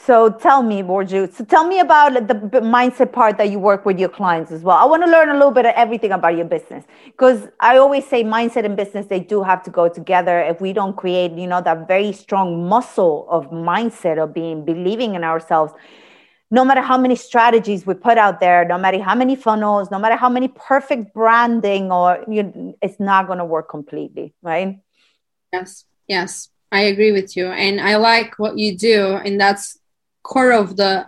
So 0.06 0.28
tell 0.28 0.62
me, 0.62 0.82
Burcu. 0.82 1.32
So 1.32 1.44
tell 1.46 1.66
me 1.66 1.80
about 1.80 2.12
the 2.12 2.34
mindset 2.60 3.10
part 3.10 3.38
that 3.38 3.50
you 3.50 3.58
work 3.58 3.86
with 3.86 3.98
your 3.98 4.10
clients 4.10 4.52
as 4.52 4.62
well. 4.62 4.76
I 4.76 4.84
want 4.84 5.02
to 5.02 5.10
learn 5.10 5.30
a 5.30 5.32
little 5.32 5.50
bit 5.50 5.64
of 5.64 5.72
everything 5.76 6.12
about 6.12 6.36
your 6.36 6.44
business 6.44 6.84
because 7.06 7.48
I 7.58 7.78
always 7.78 8.06
say 8.06 8.22
mindset 8.22 8.66
and 8.66 8.76
business 8.76 9.06
they 9.06 9.20
do 9.20 9.42
have 9.42 9.62
to 9.62 9.70
go 9.70 9.88
together. 9.88 10.40
If 10.40 10.60
we 10.60 10.74
don't 10.74 10.94
create, 10.94 11.32
you 11.32 11.46
know, 11.46 11.62
that 11.62 11.88
very 11.88 12.12
strong 12.12 12.68
muscle 12.68 13.26
of 13.30 13.46
mindset 13.50 14.22
of 14.22 14.34
being 14.34 14.62
believing 14.62 15.14
in 15.14 15.24
ourselves, 15.24 15.72
no 16.50 16.66
matter 16.66 16.82
how 16.82 16.98
many 16.98 17.16
strategies 17.16 17.86
we 17.86 17.94
put 17.94 18.18
out 18.18 18.40
there, 18.40 18.66
no 18.66 18.76
matter 18.76 19.02
how 19.02 19.14
many 19.14 19.36
funnels, 19.36 19.90
no 19.90 19.98
matter 19.98 20.16
how 20.16 20.28
many 20.28 20.48
perfect 20.48 21.14
branding, 21.14 21.90
or 21.90 22.22
you, 22.28 22.76
it's 22.82 23.00
not 23.00 23.26
going 23.26 23.38
to 23.38 23.44
work 23.46 23.70
completely, 23.70 24.34
right? 24.42 24.78
Yes, 25.50 25.86
yes, 26.06 26.50
I 26.70 26.82
agree 26.82 27.12
with 27.12 27.38
you, 27.38 27.46
and 27.46 27.80
I 27.80 27.96
like 27.96 28.38
what 28.38 28.58
you 28.58 28.76
do, 28.76 29.14
and 29.24 29.40
that's 29.40 29.78
core 30.24 30.52
of 30.52 30.76
the 30.76 31.06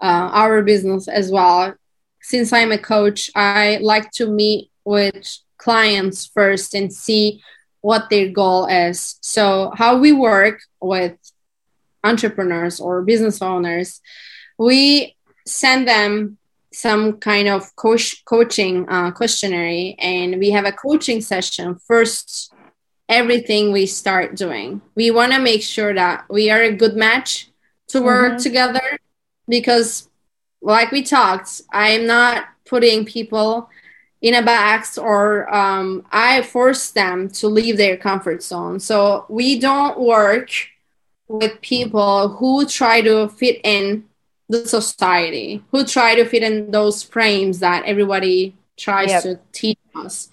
uh, 0.00 0.28
our 0.32 0.62
business 0.62 1.08
as 1.08 1.30
well. 1.30 1.74
Since 2.20 2.52
I'm 2.52 2.72
a 2.72 2.78
coach, 2.78 3.30
I 3.34 3.78
like 3.80 4.10
to 4.12 4.28
meet 4.28 4.70
with 4.84 5.38
clients 5.56 6.26
first 6.26 6.74
and 6.74 6.92
see 6.92 7.42
what 7.80 8.10
their 8.10 8.28
goal 8.28 8.66
is. 8.66 9.16
So 9.22 9.72
how 9.74 9.96
we 9.96 10.12
work 10.12 10.60
with 10.80 11.16
entrepreneurs 12.04 12.80
or 12.80 13.02
business 13.02 13.40
owners, 13.40 14.00
we 14.58 15.16
send 15.46 15.88
them 15.88 16.38
some 16.72 17.18
kind 17.18 17.48
of 17.48 17.74
coach, 17.76 18.22
coaching 18.26 18.86
uh, 18.88 19.10
questionnaire 19.10 19.94
and 19.98 20.38
we 20.38 20.50
have 20.50 20.66
a 20.66 20.72
coaching 20.72 21.22
session 21.22 21.74
first 21.86 22.52
everything 23.08 23.72
we 23.72 23.86
start 23.86 24.34
doing 24.34 24.82
we 24.94 25.10
want 25.10 25.32
to 25.32 25.38
make 25.38 25.62
sure 25.62 25.94
that 25.94 26.24
we 26.28 26.50
are 26.50 26.60
a 26.60 26.76
good 26.76 26.94
match 26.94 27.48
to 27.88 28.02
work 28.02 28.32
mm-hmm. 28.32 28.42
together 28.42 28.98
because 29.48 30.08
like 30.60 30.90
we 30.90 31.02
talked 31.02 31.62
i'm 31.72 32.06
not 32.06 32.46
putting 32.64 33.04
people 33.04 33.68
in 34.22 34.34
a 34.34 34.42
box 34.42 34.98
or 34.98 35.52
um, 35.54 36.04
i 36.10 36.42
force 36.42 36.90
them 36.90 37.28
to 37.28 37.48
leave 37.48 37.76
their 37.76 37.96
comfort 37.96 38.42
zone 38.42 38.80
so 38.80 39.24
we 39.28 39.58
don't 39.58 40.00
work 40.00 40.50
with 41.28 41.60
people 41.60 42.28
who 42.28 42.64
try 42.66 43.00
to 43.00 43.28
fit 43.28 43.60
in 43.64 44.04
the 44.48 44.66
society 44.66 45.62
who 45.72 45.84
try 45.84 46.14
to 46.14 46.24
fit 46.24 46.42
in 46.42 46.70
those 46.70 47.02
frames 47.02 47.58
that 47.58 47.84
everybody 47.84 48.54
tries 48.76 49.10
yep. 49.10 49.22
to 49.22 49.38
teach 49.52 49.78
us 49.94 50.28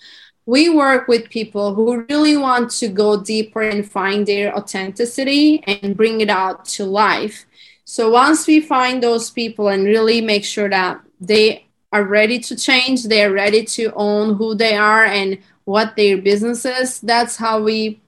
we 0.45 0.69
work 0.69 1.07
with 1.07 1.29
people 1.29 1.73
who 1.73 2.05
really 2.09 2.35
want 2.35 2.69
to 2.69 2.87
go 2.87 3.21
deeper 3.21 3.61
and 3.61 3.89
find 3.89 4.27
their 4.27 4.55
authenticity 4.55 5.63
and 5.65 5.95
bring 5.95 6.21
it 6.21 6.29
out 6.29 6.65
to 6.65 6.85
life 6.85 7.45
so 7.85 8.09
once 8.09 8.47
we 8.47 8.61
find 8.61 9.03
those 9.03 9.29
people 9.29 9.67
and 9.67 9.83
really 9.85 10.21
make 10.21 10.45
sure 10.45 10.69
that 10.69 11.01
they 11.19 11.65
are 11.91 12.03
ready 12.03 12.39
to 12.39 12.55
change, 12.55 13.03
they're 13.03 13.31
ready 13.31 13.63
to 13.65 13.91
own 13.95 14.35
who 14.35 14.55
they 14.55 14.75
are 14.75 15.05
and 15.05 15.37
what 15.65 15.95
their 15.95 16.17
business 16.17 16.65
is, 16.65 16.99
that's 17.01 17.37
how 17.37 17.61
we 17.61 18.01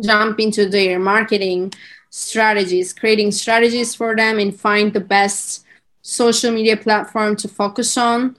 jump 0.00 0.40
into 0.40 0.68
their 0.68 0.98
marketing 0.98 1.72
strategies, 2.10 2.92
creating 2.92 3.30
strategies 3.30 3.94
for 3.94 4.16
them 4.16 4.38
and 4.38 4.58
find 4.58 4.92
the 4.92 5.00
best 5.00 5.64
social 6.02 6.52
media 6.52 6.76
platform 6.76 7.36
to 7.36 7.48
focus 7.48 7.96
on. 7.96 8.36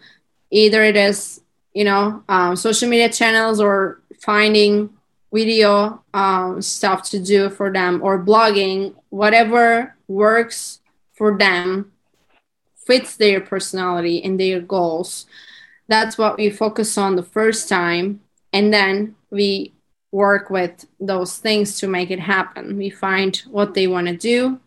Either 0.52 0.84
it 0.84 0.96
is, 0.96 1.42
you 1.78 1.84
know, 1.84 2.24
um, 2.28 2.56
social 2.56 2.90
media 2.90 3.08
channels 3.08 3.60
or 3.60 4.02
finding 4.20 4.90
video 5.32 6.04
um, 6.12 6.60
stuff 6.60 7.08
to 7.08 7.20
do 7.20 7.52
for 7.52 7.72
them 7.72 8.02
or 8.02 8.18
blogging, 8.18 8.96
whatever 9.10 9.96
works 10.08 10.80
for 11.14 11.38
them, 11.38 11.92
fits 12.88 13.16
their 13.18 13.40
personality 13.40 14.24
and 14.24 14.40
their 14.40 14.60
goals. 14.60 15.28
That's 15.88 16.18
what 16.18 16.40
we 16.40 16.50
focus 16.50 16.98
on 16.98 17.16
the 17.16 17.22
first 17.22 17.70
time. 17.70 18.22
And 18.52 18.74
then 18.74 19.16
we 19.30 19.72
work 20.12 20.50
with 20.50 20.84
those 21.00 21.38
things 21.38 21.78
to 21.82 21.88
make 21.88 22.10
it 22.10 22.20
happen. 22.20 22.76
We 22.76 22.90
find 22.90 23.38
what 23.52 23.76
they 23.76 23.86
want 23.86 24.08
to 24.08 24.18
do. 24.18 24.60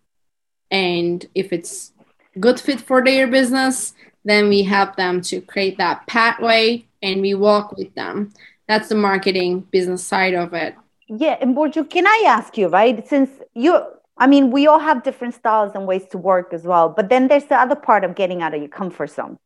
And 0.70 1.26
if 1.34 1.52
it's 1.52 1.90
good 2.38 2.60
fit 2.60 2.80
for 2.80 3.02
their 3.02 3.26
business, 3.26 3.94
then 4.24 4.48
we 4.48 4.62
help 4.62 4.96
them 4.96 5.20
to 5.22 5.40
create 5.40 5.78
that 5.78 6.06
pathway 6.06 6.84
and 7.02 7.20
we 7.20 7.34
walk 7.34 7.76
with 7.76 7.94
them. 7.94 8.32
That's 8.68 8.88
the 8.88 8.94
marketing 8.94 9.60
business 9.70 10.04
side 10.04 10.34
of 10.34 10.54
it. 10.54 10.74
Yeah, 11.08 11.36
and 11.40 11.56
Burcu, 11.56 11.88
can 11.88 12.06
I 12.06 12.24
ask 12.26 12.56
you, 12.56 12.68
right? 12.68 13.06
Since 13.06 13.30
you 13.54 13.82
I 14.16 14.26
mean, 14.26 14.50
we 14.50 14.66
all 14.66 14.78
have 14.78 15.02
different 15.02 15.34
styles 15.34 15.72
and 15.74 15.86
ways 15.86 16.06
to 16.10 16.18
work 16.18 16.52
as 16.52 16.64
well. 16.64 16.90
But 16.90 17.08
then 17.08 17.28
there's 17.28 17.46
the 17.46 17.58
other 17.58 17.74
part 17.74 18.04
of 18.04 18.14
getting 18.14 18.42
out 18.42 18.52
of 18.52 18.60
your 18.60 18.68
comfort 18.68 19.10
zone. 19.10 19.38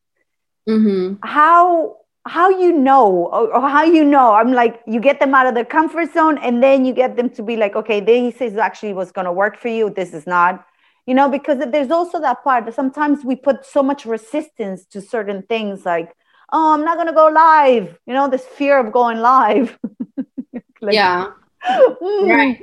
Mm-hmm. 0.69 1.14
How 1.23 1.99
how 2.26 2.49
you 2.49 2.73
know 2.73 3.28
or, 3.33 3.69
how 3.69 3.83
you 3.83 4.02
know 4.02 4.33
i'm 4.33 4.52
like 4.52 4.81
you 4.87 4.99
get 4.99 5.21
them 5.21 5.35
out 5.35 5.47
of 5.47 5.54
their 5.54 5.64
comfort 5.64 6.12
zone 6.14 6.38
and 6.38 6.62
then 6.62 6.85
you 6.85 6.95
get 6.95 7.16
them 7.16 7.28
to 7.28 7.43
be 7.43 7.57
like 7.57 7.76
okay 7.76 8.00
this 8.00 8.40
is 8.40 8.57
actually 8.57 8.95
what's 8.95 9.12
going 9.12 9.26
to 9.26 9.33
work 9.33 9.59
for 9.59 9.69
you 9.69 9.90
this 9.90 10.14
is 10.14 10.26
not 10.26 10.64
you 11.07 11.15
know 11.15 11.29
because 11.29 11.59
there's 11.71 11.91
also 11.91 12.21
that 12.21 12.43
part 12.45 12.65
that 12.65 12.75
sometimes 12.75 13.25
we 13.25 13.37
put 13.37 13.65
so 13.65 13.83
much 13.83 14.05
resistance 14.05 14.85
to 14.87 15.01
certain 15.01 15.43
things 15.43 15.85
like 15.85 16.15
oh 16.53 16.75
i'm 16.75 16.85
not 16.85 16.97
going 16.97 17.07
to 17.07 17.13
go 17.13 17.29
live 17.29 17.99
you 18.07 18.15
know 18.15 18.29
this 18.29 18.45
fear 18.45 18.79
of 18.79 18.93
going 18.93 19.19
live 19.19 19.79
like, 20.81 20.95
yeah 20.95 21.31
mm. 21.67 22.29
right 22.29 22.63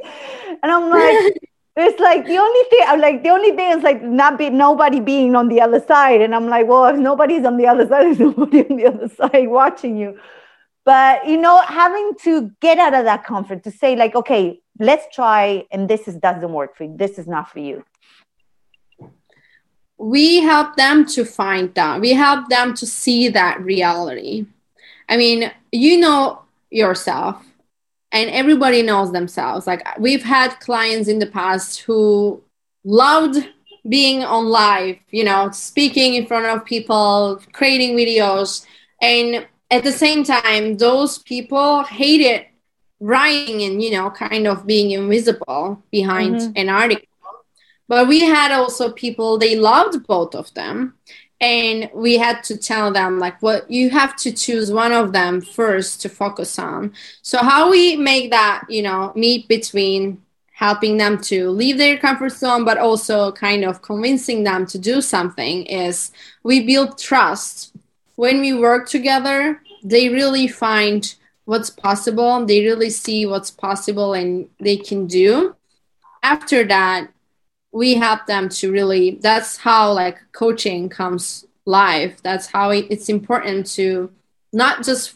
and 0.64 0.72
i'm 0.72 0.90
like 0.90 1.34
it's 1.78 2.00
like 2.00 2.26
the 2.26 2.38
only 2.38 2.70
thing 2.70 2.80
I'm 2.86 3.00
like 3.00 3.24
the 3.24 3.30
only 3.30 3.56
thing 3.56 3.78
is 3.78 3.84
like 3.84 4.04
not 4.04 4.38
be 4.38 4.50
nobody 4.50 5.00
being 5.00 5.36
on 5.36 5.48
the 5.48 5.62
other 5.62 5.80
side. 5.80 6.22
And 6.22 6.36
I'm 6.36 6.48
like, 6.48 6.68
well, 6.68 6.86
if 6.86 6.98
nobody's 6.98 7.46
on 7.46 7.58
the 7.58 7.68
other 7.68 7.88
side, 7.88 8.06
there's 8.06 8.20
nobody 8.20 8.66
on 8.70 8.78
the 8.78 8.88
other 8.88 9.08
side 9.08 9.48
watching 9.48 9.98
you. 9.98 10.20
But 10.84 11.28
you 11.28 11.38
know, 11.38 11.62
having 11.62 12.14
to 12.24 12.52
get 12.60 12.78
out 12.78 12.94
of 12.94 13.06
that 13.06 13.24
comfort 13.24 13.64
to 13.64 13.72
say, 13.72 13.96
like, 13.96 14.16
okay, 14.16 14.60
let's 14.80 15.14
try, 15.16 15.66
and 15.72 15.90
this 15.90 16.08
is 16.08 16.16
doesn't 16.16 16.52
work 16.52 16.76
for 16.76 16.84
you. 16.86 16.96
This 16.98 17.18
is 17.18 17.28
not 17.28 17.50
for 17.50 17.60
you. 17.60 17.86
We 20.02 20.42
help 20.42 20.76
them 20.76 21.06
to 21.08 21.24
find 21.24 21.74
that. 21.76 22.02
We 22.02 22.14
help 22.14 22.50
them 22.50 22.74
to 22.76 22.86
see 22.86 23.30
that 23.30 23.62
reality. 23.62 24.48
I 25.08 25.18
mean, 25.18 25.52
you 25.72 25.98
know 25.98 26.42
yourself 26.70 27.44
and 28.12 28.30
everybody 28.30 28.82
knows 28.82 29.12
themselves 29.12 29.68
like 29.68 29.86
we've 30.00 30.24
had 30.24 30.60
clients 30.60 31.08
in 31.08 31.20
the 31.20 31.28
past 31.28 31.82
who 31.82 32.42
loved 32.84 33.48
being 33.88 34.24
on 34.24 34.46
live 34.46 34.98
you 35.10 35.24
know 35.24 35.50
speaking 35.52 36.16
in 36.16 36.26
front 36.26 36.46
of 36.46 36.66
people 36.66 37.42
creating 37.52 37.96
videos 37.96 38.66
and 39.02 39.46
at 39.70 39.84
the 39.84 39.92
same 39.92 40.24
time 40.24 40.78
those 40.78 41.20
people 41.20 41.84
hated 41.84 42.46
writing 43.00 43.64
and 43.64 43.82
you 43.82 43.92
know 43.92 44.10
kind 44.10 44.48
of 44.48 44.66
being 44.66 44.92
invisible 44.92 45.82
behind 45.92 46.36
mm-hmm. 46.36 46.52
an 46.56 46.70
article 46.70 47.08
but 47.92 48.08
we 48.08 48.22
had 48.22 48.54
also 48.54 48.90
people 48.90 49.38
they 49.38 49.58
loved 49.58 50.08
both 50.08 50.34
of 50.34 50.54
them. 50.54 50.94
And 51.42 51.90
we 51.94 52.18
had 52.18 52.42
to 52.46 52.56
tell 52.56 52.90
them 52.94 53.20
like 53.20 53.42
what 53.42 53.70
you 53.70 53.90
have 53.90 54.16
to 54.18 54.32
choose 54.32 54.72
one 54.72 54.94
of 54.94 55.12
them 55.12 55.42
first 55.42 56.02
to 56.04 56.08
focus 56.08 56.58
on. 56.58 56.94
So 57.22 57.40
how 57.40 57.70
we 57.70 57.98
make 57.98 58.32
that 58.32 58.64
you 58.70 58.82
know 58.82 59.12
meet 59.14 59.50
between 59.50 60.22
helping 60.54 60.96
them 60.96 61.20
to 61.24 61.50
leave 61.50 61.78
their 61.78 61.98
comfort 61.98 62.32
zone 62.32 62.64
but 62.64 62.78
also 62.78 63.34
kind 63.34 63.66
of 63.66 63.82
convincing 63.82 64.46
them 64.46 64.66
to 64.68 64.78
do 64.80 65.02
something 65.02 65.66
is 65.66 66.14
we 66.44 66.66
build 66.66 66.98
trust. 66.98 67.76
When 68.16 68.40
we 68.40 68.54
work 68.54 68.88
together 68.88 69.62
they 69.84 70.08
really 70.08 70.48
find 70.48 71.14
what's 71.44 71.70
possible. 71.70 72.46
They 72.46 72.64
really 72.64 72.90
see 72.90 73.26
what's 73.26 73.52
possible 73.52 74.14
and 74.14 74.48
they 74.62 74.78
can 74.78 75.08
do. 75.08 75.58
After 76.24 76.64
that 76.68 77.10
we 77.72 77.94
help 77.96 78.26
them 78.26 78.50
to 78.50 78.72
really 78.72 79.18
that's 79.22 79.58
how 79.58 79.92
like 79.92 80.20
coaching 80.34 80.90
comes 80.90 81.46
live 81.66 82.22
that's 82.24 82.48
how 82.48 82.70
it's 82.72 83.10
important 83.10 83.66
to 83.66 84.12
not 84.52 84.84
just 84.84 85.16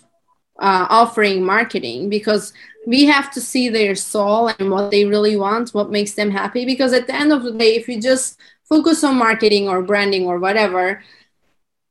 uh, 0.60 0.88
offering 0.90 1.44
marketing 1.44 2.10
because 2.10 2.54
we 2.88 3.06
have 3.06 3.32
to 3.32 3.42
see 3.42 3.68
their 3.68 3.96
soul 3.96 4.48
and 4.48 4.72
what 4.72 4.92
they 4.92 5.04
really 5.04 5.36
want 5.36 5.74
what 5.74 5.92
makes 5.92 6.14
them 6.14 6.32
happy 6.32 6.66
because 6.66 6.94
at 6.94 7.08
the 7.08 7.16
end 7.16 7.34
of 7.34 7.44
the 7.44 7.52
day 7.52 7.76
if 7.76 7.90
you 7.90 8.00
just 8.00 8.40
focus 8.64 9.04
on 9.04 9.18
marketing 9.18 9.68
or 9.68 9.82
branding 9.82 10.26
or 10.26 10.40
whatever 10.40 11.04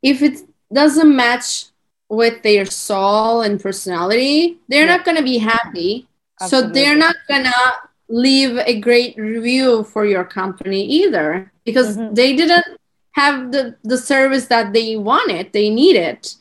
if 0.02 0.23
it 0.23 0.40
doesn't 0.73 1.14
match 1.14 1.66
with 2.09 2.42
their 2.42 2.64
soul 2.64 3.42
and 3.42 3.61
personality 3.61 4.59
they're 4.68 4.87
yeah. 4.87 4.97
not 4.97 5.04
going 5.04 5.16
to 5.16 5.23
be 5.23 5.38
happy 5.38 6.06
Absolutely. 6.40 6.68
so 6.68 6.73
they're 6.73 6.97
not 6.97 7.16
going 7.28 7.44
to 7.44 7.73
leave 8.08 8.58
a 8.58 8.80
great 8.80 9.16
review 9.16 9.84
for 9.84 10.04
your 10.04 10.25
company 10.25 10.84
either 10.84 11.50
because 11.64 11.96
mm-hmm. 11.96 12.14
they 12.14 12.37
didn't 12.37 12.66
have 13.12 13.52
the, 13.52 13.76
the 13.84 13.96
service 13.96 14.46
that 14.46 14.73
they 14.73 14.96
wanted 14.96 15.52
they 15.52 15.70
needed 15.70 16.32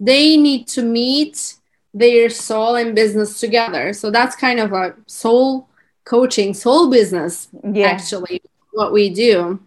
they 0.00 0.36
need 0.36 0.66
to 0.66 0.82
meet 0.82 1.54
their 1.94 2.28
soul 2.28 2.74
and 2.74 2.94
business 2.94 3.40
together 3.40 3.92
so 3.92 4.10
that's 4.10 4.34
kind 4.34 4.58
of 4.58 4.72
a 4.72 4.94
soul 5.06 5.68
coaching 6.04 6.52
soul 6.52 6.90
business 6.90 7.48
yeah. 7.72 7.86
actually 7.86 8.42
what 8.72 8.92
we 8.92 9.08
do 9.08 9.58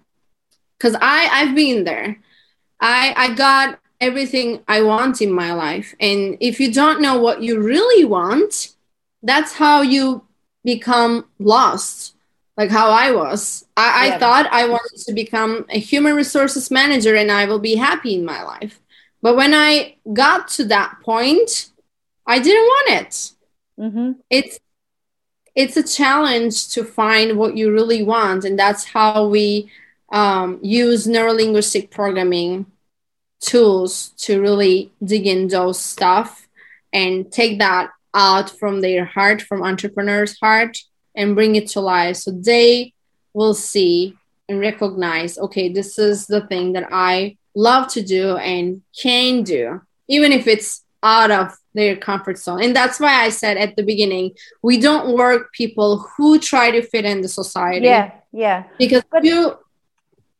because 0.80 0.96
I 1.02 1.28
I've 1.32 1.56
been 1.56 1.84
there. 1.84 2.20
I 2.80 3.14
I 3.16 3.34
got 3.34 3.80
everything 4.00 4.62
I 4.68 4.82
want 4.82 5.22
in 5.22 5.32
my 5.32 5.54
life, 5.54 5.94
and 6.00 6.38
if 6.40 6.60
you 6.60 6.72
don't 6.72 7.02
know 7.02 7.20
what 7.20 7.44
you 7.44 7.60
really 7.60 8.06
want, 8.06 8.70
that's 9.22 9.54
how 9.54 9.82
you 9.82 10.24
become 10.64 11.26
lost. 11.40 12.16
Like 12.58 12.70
how 12.70 12.90
I 12.90 13.12
was. 13.12 13.66
I, 13.78 14.08
yeah. 14.08 14.16
I 14.16 14.20
thought 14.20 14.48
I 14.52 14.68
wanted 14.68 15.00
to 15.06 15.14
become 15.14 15.66
a 15.70 15.80
human 15.80 16.14
resources 16.14 16.70
manager 16.70 17.16
and 17.16 17.32
I 17.32 17.46
will 17.46 17.60
be 17.60 17.76
happy 17.76 18.16
in 18.16 18.26
my 18.26 18.44
life. 18.44 18.82
But 19.22 19.38
when 19.38 19.54
I 19.54 19.96
got 20.12 20.50
to 20.50 20.66
that 20.66 20.98
point, 21.02 21.70
I 22.26 22.40
didn't 22.40 22.64
want 22.64 23.02
it. 23.02 23.32
Mm-hmm. 23.80 24.12
It's 24.30 24.60
it's 25.56 25.78
a 25.78 25.84
challenge 25.84 26.70
to 26.70 26.84
find 26.84 27.38
what 27.38 27.58
you 27.58 27.72
really 27.72 28.04
want, 28.04 28.46
and 28.46 28.58
that's 28.58 28.86
how 28.86 29.28
we 29.28 29.70
um, 30.12 30.60
use 30.62 31.08
neurolinguistic 31.08 31.90
programming 31.90 32.66
tools 33.42 34.10
to 34.18 34.42
really 34.42 34.92
dig 35.04 35.26
in 35.26 35.48
those 35.48 35.80
stuff 35.80 36.48
and 36.94 37.32
take 37.32 37.60
that 37.60 37.92
out 38.14 38.50
from 38.50 38.82
their 38.82 39.06
heart, 39.06 39.42
from 39.42 39.64
entrepreneurs' 39.64 40.38
heart, 40.40 40.78
and 41.16 41.36
bring 41.36 41.56
it 41.56 41.68
to 41.68 41.82
life 41.82 42.18
so 42.18 42.32
they 42.32 42.94
will 43.34 43.54
see 43.54 44.16
and 44.48 44.60
recognize 44.60 45.38
okay, 45.38 45.70
this 45.70 46.00
is 46.00 46.28
the 46.28 46.42
thing 46.48 46.74
that 46.74 46.88
I 46.92 47.38
love 47.56 47.88
to 47.90 48.02
do 48.02 48.38
and 48.38 48.82
can 49.00 49.44
do, 49.44 49.82
even 50.08 50.32
if 50.32 50.48
it's 50.48 50.84
out 51.04 51.32
of 51.32 51.56
their 51.74 51.96
comfort 51.96 52.38
zone. 52.38 52.64
And 52.64 52.76
that's 52.76 53.00
why 53.00 53.24
I 53.24 53.30
said 53.30 53.58
at 53.58 53.76
the 53.76 53.84
beginning, 53.84 54.32
we 54.62 54.80
don't 54.80 55.16
work 55.16 55.54
people 55.54 56.00
who 56.18 56.40
try 56.40 56.72
to 56.72 56.82
fit 56.82 57.06
in 57.06 57.22
the 57.22 57.28
society. 57.28 57.86
Yeah, 57.86 58.12
yeah. 58.32 58.64
Because 58.78 59.04
but 59.12 59.24
you 59.24 59.58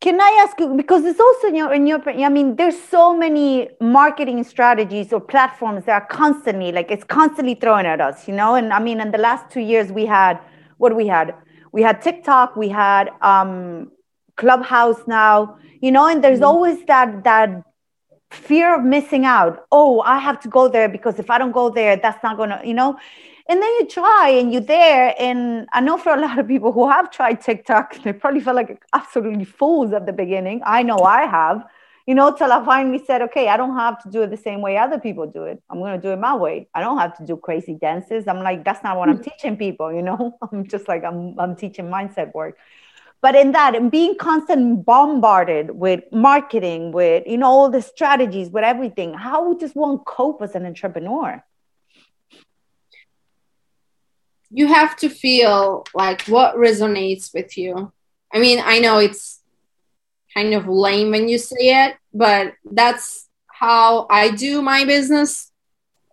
can 0.00 0.18
I 0.18 0.44
ask 0.46 0.58
you 0.58 0.74
because 0.74 1.04
it's 1.04 1.20
also 1.20 1.48
in 1.48 1.54
your 1.54 1.72
in 1.74 1.86
your 1.86 2.00
I 2.08 2.28
mean, 2.30 2.56
there's 2.56 2.80
so 2.80 3.14
many 3.14 3.68
marketing 3.80 4.42
strategies 4.44 5.12
or 5.12 5.20
platforms 5.20 5.84
that 5.84 6.02
are 6.02 6.06
constantly 6.06 6.72
like 6.72 6.90
it's 6.90 7.04
constantly 7.04 7.54
thrown 7.54 7.84
at 7.84 8.00
us, 8.00 8.26
you 8.26 8.34
know. 8.34 8.54
And 8.54 8.72
I 8.72 8.80
mean, 8.80 9.00
in 9.00 9.10
the 9.10 9.18
last 9.18 9.50
two 9.50 9.60
years, 9.60 9.92
we 9.92 10.06
had 10.06 10.40
what 10.78 10.96
we 10.96 11.06
had. 11.06 11.34
We 11.72 11.82
had 11.82 12.00
TikTok, 12.00 12.56
we 12.56 12.68
had 12.68 13.10
um, 13.20 13.92
Clubhouse 14.36 15.06
now, 15.06 15.58
you 15.80 15.92
know, 15.92 16.06
and 16.06 16.24
there's 16.24 16.38
mm-hmm. 16.38 16.46
always 16.46 16.82
that 16.86 17.22
that 17.24 17.62
fear 18.30 18.74
of 18.74 18.82
missing 18.82 19.26
out. 19.26 19.66
Oh, 19.70 20.00
I 20.00 20.18
have 20.18 20.40
to 20.40 20.48
go 20.48 20.66
there 20.68 20.88
because 20.88 21.18
if 21.18 21.28
I 21.30 21.36
don't 21.36 21.52
go 21.52 21.68
there, 21.68 21.96
that's 21.96 22.22
not 22.22 22.38
gonna, 22.38 22.60
you 22.64 22.74
know. 22.74 22.98
And 23.50 23.60
then 23.60 23.68
you 23.80 23.86
try 23.86 24.28
and 24.28 24.52
you're 24.52 24.60
there. 24.60 25.12
And 25.18 25.68
I 25.72 25.80
know 25.80 25.98
for 25.98 26.14
a 26.14 26.20
lot 26.20 26.38
of 26.38 26.46
people 26.46 26.70
who 26.70 26.88
have 26.88 27.10
tried 27.10 27.40
TikTok, 27.40 27.96
they 28.04 28.12
probably 28.12 28.40
felt 28.40 28.54
like 28.54 28.80
absolutely 28.92 29.44
fools 29.44 29.92
at 29.92 30.06
the 30.06 30.12
beginning. 30.12 30.62
I 30.64 30.84
know 30.84 31.00
I 31.00 31.22
have, 31.26 31.64
you 32.06 32.14
know, 32.14 32.32
till 32.32 32.52
I 32.52 32.64
finally 32.64 33.02
said, 33.04 33.22
okay, 33.22 33.48
I 33.48 33.56
don't 33.56 33.76
have 33.76 34.00
to 34.04 34.08
do 34.08 34.22
it 34.22 34.30
the 34.30 34.36
same 34.36 34.60
way 34.60 34.76
other 34.76 35.00
people 35.00 35.26
do 35.26 35.42
it. 35.42 35.60
I'm 35.68 35.80
gonna 35.80 35.98
do 35.98 36.12
it 36.12 36.20
my 36.20 36.36
way. 36.36 36.68
I 36.74 36.80
don't 36.80 36.98
have 36.98 37.18
to 37.18 37.26
do 37.26 37.36
crazy 37.36 37.74
dances. 37.74 38.28
I'm 38.28 38.38
like, 38.38 38.64
that's 38.64 38.84
not 38.84 38.96
what 38.96 39.08
I'm 39.08 39.16
hmm. 39.16 39.22
teaching 39.22 39.56
people, 39.56 39.92
you 39.92 40.02
know. 40.02 40.38
I'm 40.52 40.64
just 40.68 40.86
like 40.86 41.02
I'm 41.02 41.36
I'm 41.40 41.56
teaching 41.56 41.86
mindset 41.86 42.32
work 42.32 42.56
but 43.22 43.34
in 43.34 43.52
that 43.52 43.74
and 43.74 43.90
being 43.90 44.14
constantly 44.16 44.76
bombarded 44.82 45.72
with 45.72 46.02
marketing 46.10 46.90
with 46.92 47.22
you 47.26 47.36
know 47.36 47.48
all 47.48 47.68
the 47.68 47.82
strategies 47.82 48.48
with 48.48 48.64
everything 48.64 49.12
how 49.12 49.52
does 49.54 49.72
one 49.74 49.98
cope 49.98 50.40
as 50.40 50.54
an 50.54 50.64
entrepreneur 50.64 51.42
you 54.50 54.66
have 54.66 54.96
to 54.96 55.08
feel 55.08 55.84
like 55.94 56.22
what 56.22 56.56
resonates 56.56 57.32
with 57.32 57.56
you 57.56 57.92
i 58.32 58.38
mean 58.38 58.60
i 58.64 58.78
know 58.78 58.98
it's 58.98 59.40
kind 60.34 60.54
of 60.54 60.68
lame 60.68 61.10
when 61.10 61.28
you 61.28 61.38
say 61.38 61.84
it 61.84 61.96
but 62.12 62.54
that's 62.72 63.28
how 63.46 64.06
i 64.10 64.30
do 64.30 64.62
my 64.62 64.84
business 64.84 65.50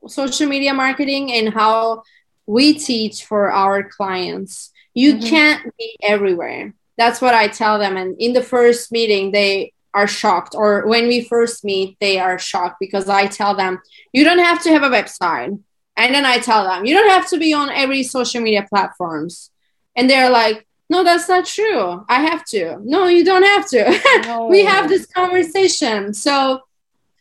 social 0.07 0.47
media 0.47 0.73
marketing 0.73 1.31
and 1.31 1.53
how 1.53 2.01
we 2.45 2.73
teach 2.73 3.25
for 3.25 3.51
our 3.51 3.83
clients 3.83 4.71
you 4.93 5.15
mm-hmm. 5.15 5.27
can't 5.27 5.77
be 5.77 5.95
everywhere 6.01 6.73
that's 6.97 7.21
what 7.21 7.33
I 7.33 7.47
tell 7.47 7.79
them. 7.79 7.95
And 7.95 8.19
in 8.19 8.33
the 8.33 8.43
first 8.43 8.91
meeting, 8.91 9.31
they 9.31 9.73
are 9.93 10.07
shocked, 10.07 10.53
or 10.55 10.85
when 10.87 11.07
we 11.07 11.23
first 11.23 11.63
meet, 11.63 11.97
they 11.99 12.19
are 12.19 12.37
shocked 12.37 12.77
because 12.79 13.07
I 13.07 13.27
tell 13.27 13.55
them, 13.55 13.79
you 14.11 14.23
don't 14.23 14.39
have 14.39 14.61
to 14.63 14.71
have 14.71 14.83
a 14.83 14.89
website. 14.89 15.59
And 15.97 16.13
then 16.13 16.25
I 16.25 16.37
tell 16.37 16.63
them, 16.63 16.85
you 16.85 16.93
don't 16.93 17.09
have 17.09 17.27
to 17.29 17.39
be 17.39 17.53
on 17.53 17.69
every 17.69 18.03
social 18.03 18.39
media 18.41 18.65
platforms. 18.69 19.49
And 19.95 20.09
they're 20.09 20.29
like, 20.29 20.67
no, 20.89 21.03
that's 21.03 21.27
not 21.27 21.45
true. 21.45 22.05
I 22.07 22.21
have 22.21 22.45
to. 22.45 22.77
No, 22.83 23.07
you 23.07 23.25
don't 23.25 23.43
have 23.43 23.67
to. 23.69 23.99
No. 24.27 24.45
we 24.45 24.63
have 24.63 24.87
this 24.87 25.07
conversation. 25.07 26.13
So 26.13 26.61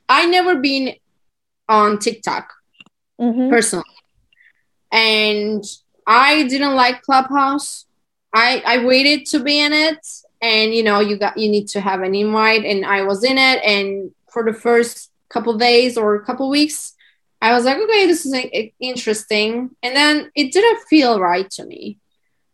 I 0.09 0.27
never 0.27 0.57
been 0.57 0.95
on 1.69 1.99
TikTok 1.99 2.53
mm-hmm. 3.21 3.49
personally. 3.49 3.85
And 4.93 5.65
I 6.07 6.45
didn't 6.45 6.77
like 6.77 7.03
Clubhouse. 7.03 7.87
I 8.33 8.63
I 8.67 8.85
waited 8.85 9.27
to 9.27 9.41
be 9.41 9.59
in 9.59 9.73
it, 9.73 9.99
and 10.41 10.75
you 10.75 10.83
know 10.83 11.01
you 11.01 11.17
got 11.17 11.37
you 11.37 11.51
need 11.51 11.69
to 11.69 11.81
have 11.81 12.03
an 12.03 12.15
invite, 12.15 12.65
and 12.65 12.85
I 12.85 13.03
was 13.03 13.25
in 13.25 13.39
it, 13.39 13.65
and 13.65 14.13
for 14.31 14.45
the 14.45 14.53
first 14.53 15.11
couple 15.29 15.57
days 15.59 15.97
or 15.97 16.21
couple 16.21 16.49
weeks, 16.49 16.95
I 17.41 17.53
was 17.53 17.65
like, 17.65 17.77
okay, 17.77 18.07
this 18.07 18.25
is 18.25 18.35
interesting, 18.81 19.71
and 19.83 19.97
then 19.97 20.31
it 20.35 20.53
didn't 20.53 20.87
feel 20.89 21.21
right 21.21 21.49
to 21.51 21.65
me. 21.65 21.99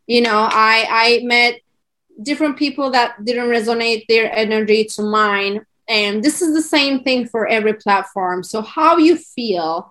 You 0.06 0.22
know, 0.22 0.48
I 0.50 0.86
I 0.90 1.24
met 1.24 1.60
different 2.20 2.56
people 2.56 2.90
that 2.90 3.24
didn't 3.24 3.48
resonate 3.48 4.06
their 4.08 4.34
energy 4.34 4.84
to 4.84 5.02
mine. 5.02 5.64
And 5.88 6.22
this 6.22 6.42
is 6.42 6.54
the 6.54 6.62
same 6.62 7.02
thing 7.02 7.26
for 7.26 7.46
every 7.46 7.74
platform. 7.74 8.42
So 8.42 8.62
how 8.62 8.98
you 8.98 9.16
feel 9.16 9.90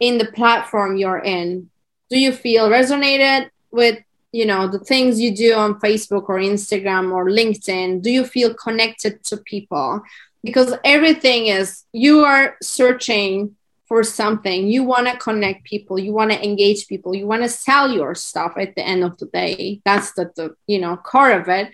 in 0.00 0.18
the 0.18 0.26
platform 0.26 0.96
you're 0.96 1.18
in? 1.18 1.70
Do 2.10 2.18
you 2.18 2.32
feel 2.32 2.68
resonated 2.68 3.50
with 3.70 3.98
you 4.32 4.46
know 4.46 4.66
the 4.66 4.80
things 4.80 5.20
you 5.20 5.34
do 5.34 5.54
on 5.54 5.78
facebook 5.80 6.28
or 6.28 6.38
instagram 6.38 7.12
or 7.12 7.26
linkedin? 7.26 8.02
Do 8.02 8.10
you 8.10 8.24
feel 8.24 8.54
connected 8.54 9.22
to 9.24 9.36
people? 9.36 10.02
Because 10.42 10.74
everything 10.84 11.46
is 11.46 11.84
you 11.92 12.24
are 12.24 12.56
searching 12.62 13.56
for 13.86 14.02
something. 14.02 14.66
You 14.66 14.82
want 14.84 15.06
to 15.08 15.16
connect 15.16 15.64
people. 15.64 15.98
You 15.98 16.12
want 16.12 16.30
to 16.30 16.42
engage 16.42 16.86
people. 16.88 17.14
You 17.14 17.26
want 17.26 17.42
to 17.42 17.48
sell 17.48 17.90
your 17.90 18.14
stuff 18.14 18.54
at 18.58 18.74
the 18.74 18.82
end 18.82 19.04
of 19.04 19.18
the 19.18 19.26
day. 19.26 19.80
That's 19.84 20.12
the, 20.12 20.30
the 20.36 20.56
you 20.66 20.78
know 20.78 20.96
core 20.96 21.32
of 21.32 21.48
it. 21.48 21.70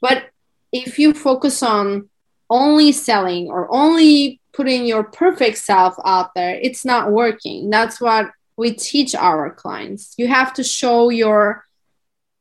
But 0.00 0.24
if 0.72 0.98
you 0.98 1.14
focus 1.14 1.62
on 1.62 2.08
only 2.50 2.92
selling 2.92 3.48
or 3.48 3.72
only 3.72 4.40
putting 4.52 4.84
your 4.84 5.02
perfect 5.02 5.56
self 5.56 5.94
out 6.04 6.34
there 6.34 6.58
it's 6.60 6.84
not 6.84 7.10
working. 7.10 7.70
That's 7.70 8.00
what 8.00 8.30
we 8.56 8.72
teach 8.72 9.14
our 9.14 9.50
clients. 9.50 10.14
You 10.18 10.28
have 10.28 10.52
to 10.54 10.64
show 10.64 11.08
your 11.08 11.64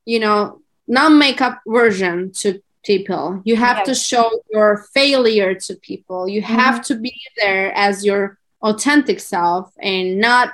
you 0.05 0.19
know 0.19 0.61
non-makeup 0.87 1.61
version 1.65 2.31
to 2.33 2.61
people. 2.83 3.41
You 3.45 3.55
have 3.55 3.77
yes. 3.77 3.87
to 3.87 3.95
show 3.95 4.41
your 4.51 4.85
failure 4.93 5.55
to 5.55 5.75
people. 5.75 6.27
You 6.27 6.41
mm-hmm. 6.41 6.53
have 6.53 6.83
to 6.85 6.95
be 6.95 7.15
there 7.37 7.71
as 7.73 8.03
your 8.03 8.37
authentic 8.61 9.19
self 9.19 9.71
and 9.81 10.19
not 10.19 10.53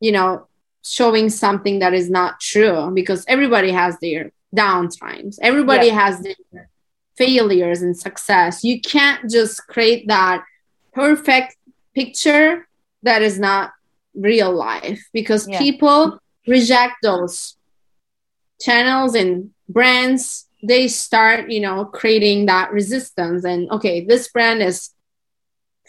you 0.00 0.12
know 0.12 0.46
showing 0.82 1.28
something 1.28 1.80
that 1.80 1.94
is 1.94 2.08
not 2.08 2.40
true 2.40 2.90
because 2.94 3.24
everybody 3.28 3.70
has 3.70 3.98
their 4.00 4.32
down 4.54 4.88
times 4.88 5.38
everybody 5.42 5.86
yes. 5.86 5.94
has 5.94 6.20
their 6.20 6.68
failures 7.16 7.82
and 7.82 7.96
success 7.96 8.64
you 8.64 8.80
can't 8.80 9.30
just 9.30 9.66
create 9.66 10.06
that 10.08 10.44
perfect 10.92 11.56
picture 11.94 12.66
that 13.02 13.22
is 13.22 13.38
not 13.38 13.72
real 14.14 14.52
life 14.52 15.04
because 15.12 15.48
yeah. 15.48 15.58
people 15.58 16.18
reject 16.46 16.94
those 17.02 17.56
channels 18.60 19.14
and 19.14 19.50
brands 19.68 20.46
they 20.62 20.88
start 20.88 21.50
you 21.50 21.60
know 21.60 21.84
creating 21.84 22.46
that 22.46 22.72
resistance 22.72 23.44
and 23.44 23.70
okay 23.70 24.04
this 24.04 24.28
brand 24.28 24.62
is 24.62 24.90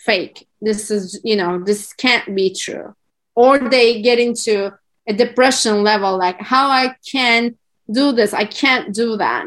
fake. 0.05 0.47
This 0.62 0.91
is 0.91 1.19
you 1.23 1.35
know 1.35 1.63
this 1.63 1.93
can't 1.93 2.35
be 2.35 2.53
true. 2.53 2.95
Or 3.35 3.57
they 3.57 4.01
get 4.01 4.19
into 4.19 4.73
a 5.07 5.13
depression 5.13 5.83
level 5.83 6.17
like 6.17 6.39
how 6.41 6.69
i 6.69 6.95
can 7.09 7.57
do 7.91 8.12
this? 8.12 8.33
I 8.33 8.45
can't 8.45 8.93
do 8.93 9.17
that. 9.17 9.45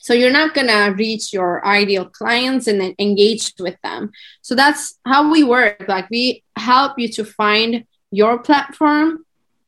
So 0.00 0.14
you're 0.14 0.32
not 0.32 0.54
to 0.54 0.94
reach 0.96 1.32
your 1.32 1.64
ideal 1.66 2.06
clients 2.06 2.66
and 2.66 2.80
then 2.80 2.94
engage 2.98 3.52
with 3.58 3.76
them. 3.82 4.12
So 4.42 4.54
that's 4.54 4.98
how 5.06 5.30
we 5.30 5.44
work. 5.44 5.84
Like 5.88 6.08
we 6.10 6.42
help 6.56 6.98
you 6.98 7.08
to 7.08 7.24
find 7.24 7.84
your 8.10 8.38
platform 8.38 9.24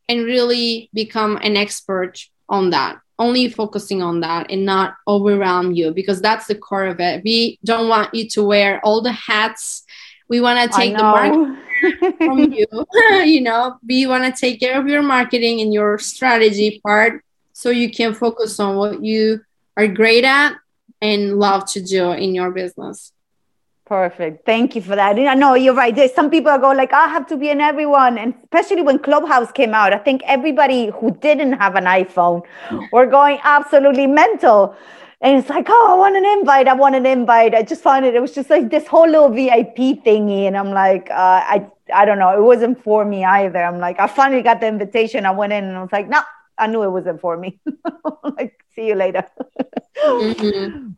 and 0.09 0.25
really 0.25 0.91
become 0.95 1.37
an 1.43 1.57
expert 1.57 2.19
on 2.49 2.71
that. 2.71 2.99
Only 3.19 3.51
focusing 3.51 4.03
on 4.03 4.21
that 4.21 4.51
and 4.51 4.65
not 4.65 4.95
overwhelm 5.07 5.73
you 5.73 5.93
because 5.93 6.21
that's 6.21 6.47
the 6.47 6.55
core 6.55 6.87
of 6.87 6.99
it. 6.99 7.23
We 7.25 7.59
don't 7.65 7.89
want 7.89 8.15
you 8.15 8.29
to 8.31 8.43
wear 8.43 8.81
all 8.85 9.03
the 9.03 9.13
hats 9.13 9.85
we 10.33 10.41
want 10.41 10.59
to 10.59 10.69
take 10.81 10.97
the 10.97 11.03
market 11.03 12.17
from 12.25 12.39
you 12.53 12.67
you 13.35 13.41
know 13.47 13.77
we 13.87 14.07
want 14.07 14.25
to 14.25 14.33
take 14.45 14.59
care 14.65 14.77
of 14.81 14.87
your 14.89 15.03
marketing 15.03 15.61
and 15.61 15.75
your 15.79 15.99
strategy 15.99 16.81
part 16.87 17.23
so 17.53 17.71
you 17.71 17.89
can 17.91 18.15
focus 18.15 18.59
on 18.59 18.77
what 18.77 19.05
you 19.05 19.41
are 19.77 19.87
great 19.87 20.25
at 20.25 20.53
and 21.01 21.39
love 21.39 21.67
to 21.67 21.83
do 21.83 22.13
in 22.13 22.35
your 22.35 22.51
business. 22.51 23.13
Perfect. 23.85 24.47
Thank 24.47 24.75
you 24.77 24.81
for 24.81 24.97
that. 24.97 25.19
I 25.19 25.35
know 25.35 25.55
you're 25.55 25.75
right. 25.75 25.95
There's 25.95 26.15
some 26.15 26.31
people 26.31 26.57
go 26.59 26.71
like, 26.71 26.93
I 26.93 27.09
have 27.09 27.27
to 27.27 27.37
be 27.37 27.51
in 27.51 27.61
everyone. 27.61 28.17
And 28.17 28.33
especially 28.45 28.81
when 28.81 28.99
Clubhouse 29.01 29.51
came 29.53 29.75
out, 29.75 29.93
I 29.93 29.99
think 29.99 30.23
everybody 30.25 30.87
who 30.87 31.11
didn't 31.11 31.55
have 31.55 31.75
an 31.75 31.85
iPhone 31.85 32.43
were 32.93 33.07
going 33.07 33.39
absolutely 33.43 34.07
mental. 34.07 34.75
And 35.23 35.39
it's 35.39 35.49
like, 35.49 35.67
oh, 35.69 35.87
I 35.89 35.95
want 35.95 36.17
an 36.17 36.27
invite. 36.27 36.67
I 36.67 36.75
want 36.75 36.97
an 36.97 37.07
invite. 37.07 37.55
I 37.55 37.63
just 37.63 37.81
found 37.81 38.05
it. 38.05 38.15
It 38.17 38.21
was 38.21 38.35
just 38.35 38.51
like 38.51 38.71
this 38.71 38.89
whole 38.89 39.07
little 39.07 39.29
VIP 39.29 40.03
thingy. 40.05 40.49
And 40.49 40.57
I'm 40.57 40.71
like, 40.71 41.09
uh, 41.11 41.15
I, 41.15 41.71
I 41.95 42.05
don't 42.05 42.19
know. 42.19 42.37
It 42.37 42.43
wasn't 42.43 42.83
for 42.83 43.05
me 43.05 43.25
either. 43.25 43.63
I'm 43.63 43.79
like, 43.79 44.01
I 44.01 44.09
finally 44.09 44.43
got 44.43 44.61
the 44.61 44.67
invitation. 44.67 45.25
I 45.25 45.31
went 45.31 45.53
in 45.53 45.63
and 45.63 45.77
I 45.77 45.81
was 45.81 45.93
like, 45.93 46.09
no, 46.09 46.21
I 46.59 46.67
knew 46.67 46.83
it 46.83 46.91
wasn't 46.91 47.21
for 47.21 47.37
me. 47.37 47.61
like, 48.37 48.65
see 48.75 48.89
you 48.89 48.97
later. 48.97 49.25
mm-hmm. 50.05 50.91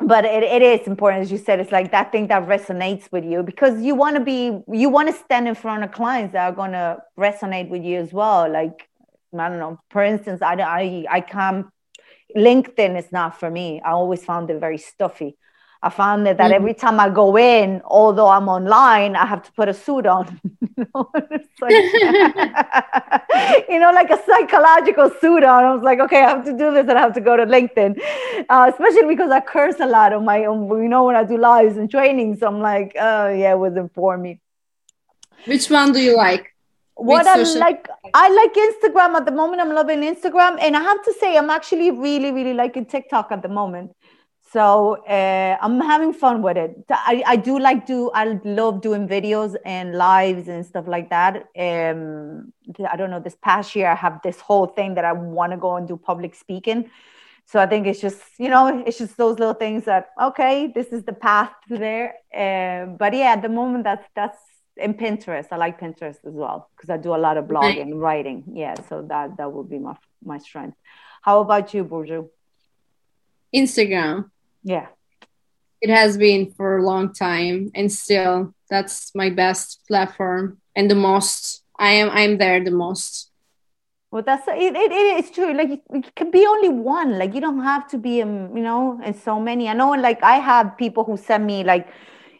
But 0.00 0.24
it, 0.24 0.42
it 0.42 0.62
is 0.62 0.86
important, 0.86 1.22
as 1.22 1.30
you 1.30 1.38
said, 1.38 1.60
it's 1.60 1.70
like 1.70 1.90
that 1.92 2.12
thing 2.12 2.28
that 2.28 2.48
resonates 2.48 3.12
with 3.12 3.24
you 3.24 3.42
because 3.42 3.80
you 3.82 3.94
want 3.94 4.16
to 4.16 4.20
be, 4.20 4.58
you 4.72 4.88
want 4.88 5.08
to 5.08 5.14
stand 5.14 5.48
in 5.48 5.54
front 5.54 5.84
of 5.84 5.92
clients 5.92 6.32
that 6.32 6.46
are 6.46 6.52
going 6.52 6.72
to 6.72 6.98
resonate 7.18 7.68
with 7.68 7.84
you 7.84 7.98
as 7.98 8.12
well. 8.12 8.50
Like, 8.50 8.88
I 9.38 9.48
don't 9.48 9.58
know, 9.58 9.78
for 9.90 10.02
instance, 10.02 10.42
I, 10.42 10.54
I, 10.54 11.04
I 11.10 11.20
can't 11.20 11.66
LinkedIn 12.36 12.98
is 12.98 13.10
not 13.12 13.38
for 13.38 13.50
me. 13.50 13.80
I 13.84 13.90
always 13.90 14.24
found 14.24 14.50
it 14.50 14.60
very 14.60 14.78
stuffy. 14.78 15.36
I 15.84 15.90
found 15.90 16.26
that, 16.26 16.38
that 16.38 16.44
mm-hmm. 16.46 16.54
every 16.54 16.72
time 16.72 16.98
I 16.98 17.10
go 17.10 17.36
in, 17.36 17.82
although 17.84 18.28
I'm 18.28 18.48
online, 18.48 19.16
I 19.16 19.26
have 19.26 19.42
to 19.42 19.52
put 19.52 19.68
a 19.68 19.74
suit 19.74 20.06
on. 20.06 20.40
you, 20.78 20.86
know? 20.94 21.10
like, 21.12 21.28
you 23.68 23.78
know, 23.78 23.92
like 23.92 24.08
a 24.08 24.18
psychological 24.24 25.10
suit 25.20 25.44
on. 25.44 25.64
I 25.64 25.74
was 25.74 25.82
like, 25.82 26.00
okay, 26.00 26.22
I 26.22 26.30
have 26.30 26.44
to 26.46 26.52
do 26.52 26.72
this 26.72 26.88
and 26.88 26.92
I 26.92 27.02
have 27.02 27.12
to 27.14 27.20
go 27.20 27.36
to 27.36 27.44
LinkedIn, 27.44 28.00
uh, 28.48 28.70
especially 28.72 29.08
because 29.08 29.30
I 29.30 29.40
curse 29.40 29.78
a 29.78 29.86
lot 29.86 30.14
on 30.14 30.24
my 30.24 30.46
own, 30.46 30.68
you 30.82 30.88
know, 30.88 31.04
when 31.04 31.16
I 31.16 31.24
do 31.24 31.36
lives 31.36 31.76
and 31.76 31.90
trainings. 31.90 32.40
So 32.40 32.46
I'm 32.46 32.60
like, 32.60 32.96
oh, 32.98 33.28
yeah, 33.28 33.52
it 33.52 33.58
wasn't 33.58 33.92
for 33.92 34.16
me. 34.16 34.40
Which 35.44 35.68
one 35.68 35.92
do 35.92 36.00
you 36.00 36.16
like? 36.16 36.53
What 36.96 37.26
I 37.26 37.42
like, 37.42 37.88
I 38.14 38.28
like 38.28 38.54
Instagram 38.54 39.14
at 39.14 39.26
the 39.26 39.32
moment. 39.32 39.60
I'm 39.60 39.74
loving 39.74 40.00
Instagram, 40.00 40.58
and 40.60 40.76
I 40.76 40.82
have 40.82 41.02
to 41.04 41.12
say, 41.14 41.36
I'm 41.36 41.50
actually 41.50 41.90
really, 41.90 42.30
really 42.32 42.54
liking 42.54 42.86
TikTok 42.86 43.32
at 43.32 43.42
the 43.42 43.48
moment. 43.48 43.92
So 44.54 45.04
uh, 45.08 45.56
I'm 45.60 45.80
having 45.80 46.12
fun 46.12 46.40
with 46.40 46.56
it. 46.56 46.76
I, 46.88 47.24
I 47.26 47.34
do 47.34 47.58
like 47.58 47.86
do 47.86 48.12
I 48.14 48.38
love 48.44 48.82
doing 48.82 49.08
videos 49.08 49.56
and 49.64 49.96
lives 49.96 50.46
and 50.46 50.64
stuff 50.64 50.86
like 50.86 51.10
that. 51.10 51.48
Um, 51.58 52.52
I 52.88 52.94
don't 52.96 53.10
know. 53.10 53.18
This 53.18 53.36
past 53.42 53.74
year, 53.74 53.88
I 53.88 53.96
have 53.96 54.20
this 54.22 54.38
whole 54.38 54.66
thing 54.66 54.94
that 54.94 55.04
I 55.04 55.12
want 55.12 55.50
to 55.50 55.58
go 55.58 55.74
and 55.74 55.88
do 55.88 55.96
public 55.96 56.36
speaking. 56.36 56.88
So 57.46 57.58
I 57.58 57.66
think 57.66 57.88
it's 57.88 58.00
just 58.00 58.20
you 58.38 58.48
know 58.48 58.84
it's 58.86 58.98
just 58.98 59.16
those 59.16 59.40
little 59.40 59.54
things 59.54 59.86
that 59.86 60.10
okay, 60.22 60.70
this 60.72 60.86
is 60.92 61.02
the 61.02 61.12
path 61.12 61.50
to 61.68 61.76
there. 61.76 62.14
Uh, 62.32 62.94
but 62.96 63.12
yeah, 63.12 63.32
at 63.32 63.42
the 63.42 63.48
moment, 63.48 63.82
that's 63.82 64.06
that's 64.14 64.38
and 64.76 64.98
Pinterest. 64.98 65.46
I 65.50 65.56
like 65.56 65.80
Pinterest 65.80 66.18
as 66.24 66.34
well 66.34 66.70
because 66.76 66.90
I 66.90 66.96
do 66.96 67.14
a 67.14 67.16
lot 67.16 67.36
of 67.36 67.46
blogging 67.46 67.82
and 67.82 68.00
writing. 68.00 68.44
Yeah, 68.52 68.74
so 68.88 69.02
that 69.08 69.36
that 69.36 69.52
would 69.52 69.68
be 69.68 69.78
my 69.78 69.96
my 70.22 70.38
strength. 70.38 70.76
How 71.22 71.40
about 71.40 71.72
you, 71.74 71.84
Burcu? 71.84 72.28
Instagram. 73.54 74.30
Yeah. 74.62 74.88
It 75.80 75.90
has 75.90 76.16
been 76.16 76.52
for 76.52 76.78
a 76.78 76.82
long 76.82 77.12
time 77.12 77.70
and 77.74 77.92
still 77.92 78.54
that's 78.70 79.14
my 79.14 79.30
best 79.30 79.80
platform 79.86 80.58
and 80.74 80.90
the 80.90 80.94
most 80.94 81.62
I 81.78 81.92
am 81.92 82.10
I'm 82.10 82.38
there 82.38 82.62
the 82.64 82.70
most. 82.70 83.30
Well, 84.10 84.22
that's 84.22 84.46
it, 84.48 84.76
it, 84.76 84.92
it 84.92 85.24
is 85.24 85.30
true. 85.30 85.52
Like 85.52 85.82
it 85.92 86.14
can 86.14 86.30
be 86.30 86.46
only 86.46 86.68
one. 86.68 87.18
Like 87.18 87.34
you 87.34 87.40
don't 87.40 87.62
have 87.62 87.88
to 87.88 87.98
be, 87.98 88.22
um, 88.22 88.56
you 88.56 88.62
know, 88.62 89.00
and 89.02 89.14
so 89.14 89.40
many. 89.40 89.68
I 89.68 89.72
know, 89.72 89.90
like 89.90 90.22
I 90.22 90.36
have 90.36 90.78
people 90.78 91.04
who 91.04 91.16
send 91.16 91.46
me 91.46 91.64
like 91.64 91.88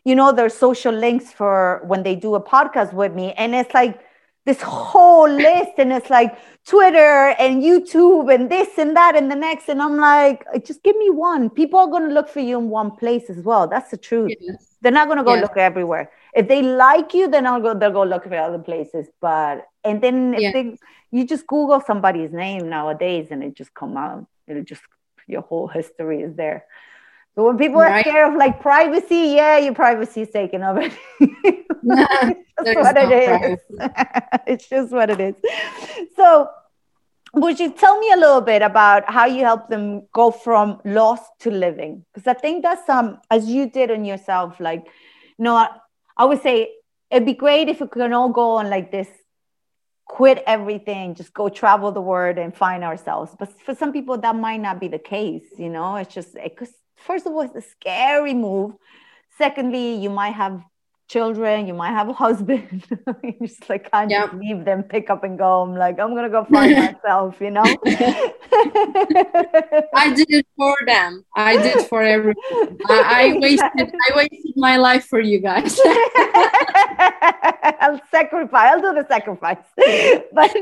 you 0.04 0.14
know, 0.14 0.32
their 0.32 0.48
social 0.48 0.94
links 0.94 1.32
for 1.32 1.82
when 1.86 2.02
they 2.02 2.14
do 2.14 2.34
a 2.34 2.42
podcast 2.42 2.92
with 2.92 3.14
me. 3.14 3.32
And 3.32 3.54
it's 3.54 3.72
like 3.74 4.00
this 4.44 4.60
whole 4.60 5.28
list, 5.28 5.72
and 5.78 5.90
it's 5.90 6.10
like 6.10 6.36
Twitter 6.66 7.34
and 7.38 7.62
YouTube 7.62 8.32
and 8.32 8.50
this 8.50 8.76
and 8.76 8.94
that 8.94 9.16
and 9.16 9.30
the 9.30 9.34
next. 9.34 9.70
And 9.70 9.80
I'm 9.80 9.96
like, 9.96 10.44
uh, 10.54 10.58
just 10.58 10.82
give 10.82 10.96
me 10.96 11.08
one. 11.08 11.48
People 11.48 11.80
are 11.80 11.86
going 11.86 12.06
to 12.08 12.14
look 12.14 12.28
for 12.28 12.40
you 12.40 12.58
in 12.58 12.68
one 12.68 12.90
place 12.90 13.30
as 13.30 13.38
well. 13.38 13.66
That's 13.66 13.90
the 13.90 13.96
truth. 13.96 14.32
Yes. 14.38 14.76
They're 14.82 14.92
not 14.92 15.06
going 15.06 15.16
to 15.16 15.24
go 15.24 15.34
yes. 15.34 15.42
look 15.42 15.56
everywhere. 15.56 16.10
If 16.34 16.48
they 16.48 16.60
like 16.60 17.14
you, 17.14 17.28
then 17.28 17.46
I'll 17.46 17.60
go, 17.60 17.72
they'll 17.72 17.90
go 17.90 18.02
look 18.02 18.24
for 18.24 18.36
other 18.36 18.58
places. 18.58 19.08
But, 19.18 19.66
and 19.82 20.02
then 20.02 20.34
if 20.34 20.40
yeah. 20.40 20.52
they, 20.52 20.76
you 21.10 21.26
just 21.26 21.46
Google 21.46 21.80
somebody's 21.80 22.32
name 22.32 22.68
nowadays 22.68 23.28
and 23.30 23.42
it 23.42 23.54
just 23.54 23.72
come 23.72 23.96
out. 23.96 24.26
It'll 24.46 24.62
just, 24.62 24.82
your 25.26 25.40
whole 25.40 25.68
history 25.68 26.20
is 26.20 26.34
there. 26.34 26.66
So 27.34 27.44
when 27.46 27.58
people 27.58 27.80
right. 27.80 28.06
are 28.06 28.10
scared 28.10 28.32
of 28.32 28.38
like 28.38 28.60
privacy, 28.60 29.34
yeah, 29.34 29.58
your 29.58 29.74
privacy 29.74 30.22
is 30.22 30.30
taken 30.30 30.62
over. 30.62 30.82
That's 31.82 32.38
what 32.76 32.96
it 32.96 33.12
is. 33.12 33.58
it's 34.46 34.68
just 34.68 34.92
what 34.92 35.10
it 35.10 35.20
is. 35.20 35.34
So 36.16 36.48
would 37.34 37.58
you 37.58 37.72
tell 37.72 37.98
me 37.98 38.12
a 38.12 38.16
little 38.16 38.40
bit 38.40 38.62
about 38.62 39.10
how 39.10 39.26
you 39.26 39.42
help 39.42 39.68
them 39.68 40.06
go 40.12 40.30
from 40.30 40.80
lost 40.84 41.28
to 41.40 41.50
living? 41.50 42.04
Because 42.12 42.28
I 42.28 42.34
think 42.34 42.62
that's 42.62 42.88
um 42.88 43.18
as 43.30 43.48
you 43.48 43.68
did 43.68 43.90
on 43.90 44.04
yourself, 44.04 44.60
like, 44.60 44.86
you 45.36 45.44
know, 45.44 45.56
I, 45.56 45.70
I 46.16 46.24
would 46.26 46.40
say 46.40 46.70
it'd 47.10 47.26
be 47.26 47.34
great 47.34 47.68
if 47.68 47.80
we 47.80 47.88
can 47.88 48.12
all 48.12 48.28
go 48.28 48.52
on 48.52 48.70
like 48.70 48.92
this 48.92 49.08
quit 50.06 50.44
everything, 50.46 51.14
just 51.14 51.32
go 51.34 51.48
travel 51.48 51.90
the 51.90 52.00
world 52.00 52.38
and 52.38 52.54
find 52.54 52.84
ourselves. 52.84 53.34
But 53.38 53.50
for 53.62 53.74
some 53.74 53.92
people, 53.92 54.18
that 54.18 54.36
might 54.36 54.60
not 54.60 54.78
be 54.78 54.86
the 54.86 54.98
case. 54.98 55.46
You 55.58 55.70
know, 55.70 55.96
it's 55.96 56.14
just 56.14 56.34
because 56.34 56.72
first 57.04 57.26
of 57.26 57.32
all, 57.32 57.42
it's 57.42 57.54
a 57.54 57.60
scary 57.62 58.34
move. 58.34 58.72
Secondly, 59.38 59.94
you 59.96 60.10
might 60.10 60.34
have 60.34 60.62
children, 61.08 61.66
you 61.66 61.74
might 61.74 61.90
have 61.90 62.08
a 62.08 62.12
husband. 62.12 62.84
you 63.22 63.34
just 63.42 63.68
like 63.68 63.90
can't 63.90 64.10
yep. 64.10 64.30
just 64.30 64.40
leave 64.40 64.64
them, 64.64 64.82
pick 64.82 65.10
up 65.10 65.24
and 65.24 65.38
go. 65.38 65.62
I'm 65.62 65.74
like, 65.74 65.98
I'm 66.00 66.14
gonna 66.14 66.30
go 66.30 66.44
find 66.52 66.72
myself, 66.72 67.40
you 67.40 67.50
know. 67.50 67.62
I 69.94 70.12
did 70.14 70.30
it 70.30 70.46
for 70.56 70.76
them. 70.86 71.24
I 71.34 71.56
did 71.56 71.86
for 71.86 72.02
everyone. 72.02 72.78
I, 72.88 73.34
I 73.34 73.38
wasted 73.38 73.92
I 74.08 74.16
wasted 74.16 74.56
my 74.56 74.76
life 74.76 75.04
for 75.06 75.20
you 75.20 75.38
guys. 75.40 75.78
I'll 77.80 78.00
sacrifice, 78.10 78.72
I'll 78.72 78.80
do 78.80 78.94
the 78.94 79.06
sacrifice. 79.08 79.58
but 80.32 80.56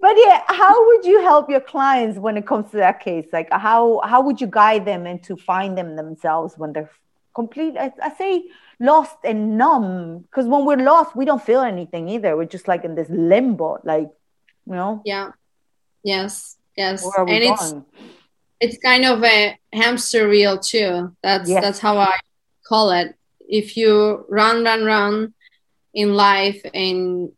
but 0.00 0.14
yeah, 0.24 0.42
how 0.46 0.86
would 0.86 1.04
you 1.04 1.20
help 1.22 1.50
your 1.50 1.60
clients 1.60 2.18
when 2.18 2.36
it 2.36 2.46
comes 2.46 2.70
to 2.70 2.78
that 2.78 3.00
case? 3.00 3.26
Like 3.32 3.48
how 3.52 4.00
how 4.04 4.22
would 4.22 4.40
you 4.40 4.46
guide 4.46 4.84
them 4.86 5.06
into 5.06 5.36
find 5.36 5.76
them 5.76 5.96
themselves 5.96 6.56
when 6.56 6.72
they're 6.72 6.90
complete 7.34 7.76
I, 7.78 7.92
I 8.02 8.14
say 8.14 8.44
lost 8.80 9.16
and 9.24 9.58
numb. 9.58 10.20
Because 10.20 10.46
when 10.46 10.64
we're 10.64 10.76
lost 10.76 11.16
we 11.16 11.24
don't 11.24 11.42
feel 11.42 11.60
anything 11.60 12.08
either. 12.08 12.36
We're 12.36 12.44
just 12.44 12.68
like 12.68 12.84
in 12.84 12.94
this 12.94 13.08
limbo 13.10 13.78
like 13.84 14.08
you 14.66 14.74
know? 14.74 15.02
Yeah. 15.04 15.30
Yes. 16.02 16.56
Yes. 16.76 17.04
And 17.04 17.26
going? 17.28 17.42
it's 17.42 17.74
it's 18.60 18.78
kind 18.78 19.04
of 19.04 19.22
a 19.22 19.58
hamster 19.72 20.28
wheel 20.28 20.58
too. 20.58 21.16
That's 21.22 21.48
yes. 21.48 21.62
that's 21.62 21.78
how 21.78 21.98
i 21.98 22.18
call 22.66 22.90
it. 22.90 23.14
If 23.40 23.76
you 23.76 24.26
run 24.28 24.64
run 24.64 24.84
run 24.84 25.34
in 25.94 26.14
life 26.14 26.60
and 26.74 27.32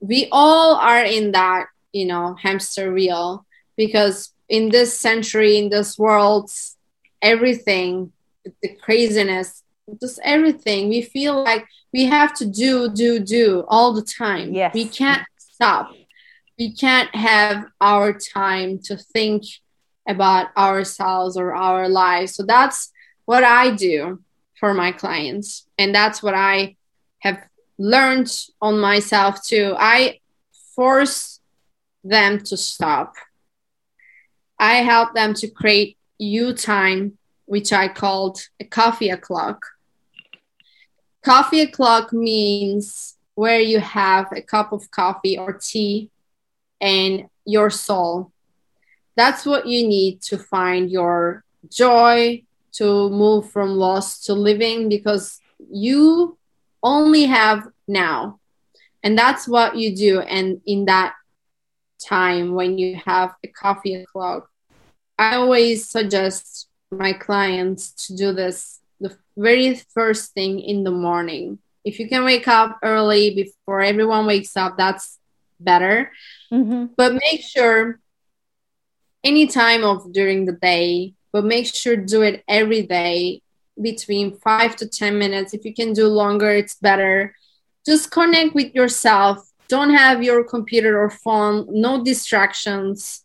we 0.00 0.28
all 0.30 0.76
are 0.76 1.02
in 1.02 1.32
that 1.32 1.66
you 1.92 2.06
know 2.06 2.34
hamster 2.34 2.92
wheel. 2.92 3.44
Because 3.76 4.32
in 4.48 4.70
this 4.70 4.98
century 4.98 5.58
in 5.58 5.68
this 5.68 5.98
world 5.98 6.50
everything 7.20 8.12
the 8.62 8.68
craziness 8.80 9.62
just 10.00 10.20
everything. 10.22 10.88
We 10.88 11.02
feel 11.02 11.42
like 11.42 11.66
we 11.92 12.04
have 12.06 12.34
to 12.34 12.46
do 12.46 12.90
do 12.90 13.18
do 13.18 13.64
all 13.68 13.92
the 13.92 14.02
time. 14.02 14.52
Yes. 14.52 14.74
we 14.74 14.86
can't 14.86 15.26
stop. 15.38 15.92
We 16.58 16.74
can't 16.74 17.14
have 17.14 17.66
our 17.80 18.12
time 18.12 18.80
to 18.84 18.96
think 18.96 19.44
about 20.08 20.48
ourselves 20.56 21.36
or 21.36 21.54
our 21.54 21.88
lives. 21.88 22.34
So 22.34 22.42
that's 22.42 22.90
what 23.26 23.44
i 23.44 23.70
do 23.70 24.20
for 24.58 24.74
my 24.74 24.92
clients. 24.92 25.66
And 25.78 25.94
that's 25.94 26.22
what 26.22 26.34
i 26.34 26.76
have 27.20 27.38
learned 27.78 28.30
on 28.60 28.78
myself 28.78 29.44
too 29.44 29.74
i 29.78 30.18
force 30.74 31.40
them 32.04 32.38
to 32.38 32.56
stop. 32.56 33.14
I 34.58 34.76
help 34.76 35.14
them 35.14 35.34
to 35.34 35.48
create 35.48 35.96
you 36.18 36.52
time 36.52 37.18
which 37.46 37.72
i 37.72 37.86
called 37.88 38.40
a 38.60 38.64
coffee 38.64 39.10
o'clock 39.10 39.60
Coffee 41.24 41.60
o'clock 41.62 42.12
means 42.12 43.16
where 43.34 43.60
you 43.60 43.80
have 43.80 44.32
a 44.32 44.42
cup 44.42 44.72
of 44.72 44.90
coffee 44.90 45.38
or 45.38 45.52
tea 45.52 46.10
and 46.80 47.28
your 47.44 47.70
soul. 47.70 48.32
That's 49.16 49.44
what 49.44 49.66
you 49.66 49.86
need 49.86 50.22
to 50.22 50.38
find 50.38 50.90
your 50.90 51.44
joy, 51.70 52.42
to 52.72 53.10
move 53.10 53.50
from 53.50 53.70
lost 53.70 54.26
to 54.26 54.34
living, 54.34 54.88
because 54.88 55.40
you 55.70 56.38
only 56.82 57.26
have 57.26 57.66
now. 57.88 58.38
And 59.02 59.18
that's 59.18 59.48
what 59.48 59.76
you 59.76 59.94
do. 59.96 60.20
And 60.20 60.60
in 60.66 60.84
that 60.84 61.14
time 62.04 62.54
when 62.54 62.78
you 62.78 63.00
have 63.04 63.34
a 63.42 63.48
coffee 63.48 63.94
o'clock, 63.94 64.48
I 65.18 65.36
always 65.36 65.88
suggest 65.88 66.68
my 66.90 67.12
clients 67.12 68.06
to 68.06 68.16
do 68.16 68.32
this 68.32 68.80
very 69.38 69.80
first 69.94 70.34
thing 70.34 70.60
in 70.60 70.84
the 70.84 70.90
morning. 70.90 71.58
If 71.84 71.98
you 71.98 72.08
can 72.08 72.24
wake 72.24 72.48
up 72.48 72.78
early 72.82 73.34
before 73.34 73.80
everyone 73.80 74.26
wakes 74.26 74.56
up, 74.56 74.76
that's 74.76 75.18
better. 75.60 76.12
Mm-hmm. 76.52 76.92
But 76.96 77.14
make 77.14 77.42
sure 77.42 78.00
any 79.24 79.46
time 79.46 79.84
of 79.84 80.12
during 80.12 80.44
the 80.44 80.52
day, 80.52 81.14
but 81.32 81.44
make 81.44 81.66
sure 81.66 81.96
do 81.96 82.22
it 82.22 82.42
every 82.48 82.82
day 82.82 83.42
between 83.80 84.36
five 84.38 84.76
to 84.76 84.88
10 84.88 85.18
minutes. 85.18 85.54
If 85.54 85.64
you 85.64 85.74
can 85.74 85.92
do 85.92 86.08
longer, 86.08 86.50
it's 86.50 86.74
better. 86.74 87.34
Just 87.86 88.10
connect 88.10 88.54
with 88.54 88.74
yourself. 88.74 89.48
Don't 89.68 89.94
have 89.94 90.22
your 90.22 90.44
computer 90.44 91.00
or 91.00 91.10
phone, 91.10 91.66
no 91.70 92.02
distractions. 92.02 93.22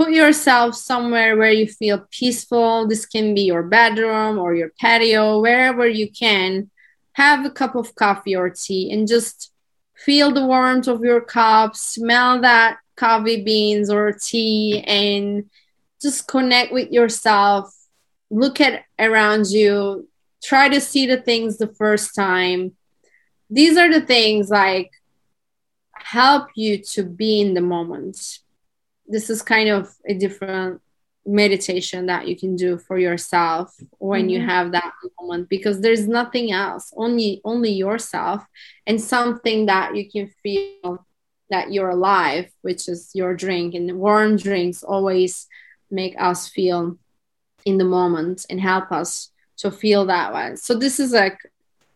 Put 0.00 0.12
yourself 0.12 0.76
somewhere 0.76 1.36
where 1.36 1.52
you 1.52 1.66
feel 1.66 2.06
peaceful. 2.10 2.86
This 2.86 3.04
can 3.04 3.34
be 3.34 3.42
your 3.42 3.62
bedroom 3.62 4.38
or 4.38 4.54
your 4.54 4.70
patio, 4.80 5.40
wherever 5.40 5.86
you 5.86 6.10
can. 6.10 6.70
Have 7.12 7.44
a 7.44 7.50
cup 7.50 7.74
of 7.74 7.94
coffee 7.94 8.34
or 8.34 8.48
tea 8.48 8.90
and 8.90 9.06
just 9.06 9.52
feel 9.94 10.32
the 10.32 10.46
warmth 10.46 10.88
of 10.88 11.04
your 11.04 11.20
cup, 11.20 11.76
smell 11.76 12.40
that 12.40 12.78
coffee 12.96 13.44
beans 13.44 13.90
or 13.90 14.12
tea, 14.12 14.82
and 14.86 15.50
just 16.00 16.26
connect 16.26 16.72
with 16.72 16.90
yourself 16.90 17.74
look 18.30 18.60
at 18.60 18.84
around 18.98 19.50
you 19.50 20.08
try 20.42 20.68
to 20.68 20.80
see 20.80 21.06
the 21.06 21.20
things 21.20 21.58
the 21.58 21.66
first 21.74 22.14
time 22.14 22.72
these 23.50 23.76
are 23.76 23.92
the 23.92 24.00
things 24.00 24.48
like 24.48 24.90
help 25.94 26.48
you 26.54 26.78
to 26.78 27.02
be 27.02 27.40
in 27.40 27.54
the 27.54 27.60
moment 27.60 28.38
this 29.10 29.30
is 29.30 29.42
kind 29.42 29.68
of 29.68 29.94
a 30.06 30.14
different 30.14 30.80
meditation 31.26 32.06
that 32.06 32.26
you 32.26 32.34
can 32.34 32.56
do 32.56 32.78
for 32.78 32.98
yourself 32.98 33.76
when 33.98 34.22
mm-hmm. 34.22 34.30
you 34.30 34.40
have 34.40 34.72
that 34.72 34.92
moment 35.20 35.48
because 35.48 35.80
there's 35.80 36.08
nothing 36.08 36.50
else 36.50 36.92
only 36.96 37.42
only 37.44 37.70
yourself 37.70 38.42
and 38.86 39.00
something 39.00 39.66
that 39.66 39.94
you 39.94 40.10
can 40.10 40.26
feel 40.42 41.04
that 41.50 41.70
you're 41.70 41.90
alive 41.90 42.50
which 42.62 42.88
is 42.88 43.10
your 43.14 43.34
drink 43.34 43.74
and 43.74 43.98
warm 43.98 44.36
drinks 44.36 44.82
always 44.82 45.46
make 45.90 46.14
us 46.18 46.48
feel 46.48 46.96
in 47.64 47.78
the 47.78 47.84
moment 47.84 48.46
and 48.48 48.60
help 48.60 48.90
us 48.92 49.30
to 49.58 49.70
feel 49.70 50.06
that 50.06 50.32
way. 50.32 50.56
So 50.56 50.74
this 50.74 50.98
is 50.98 51.14
a 51.14 51.36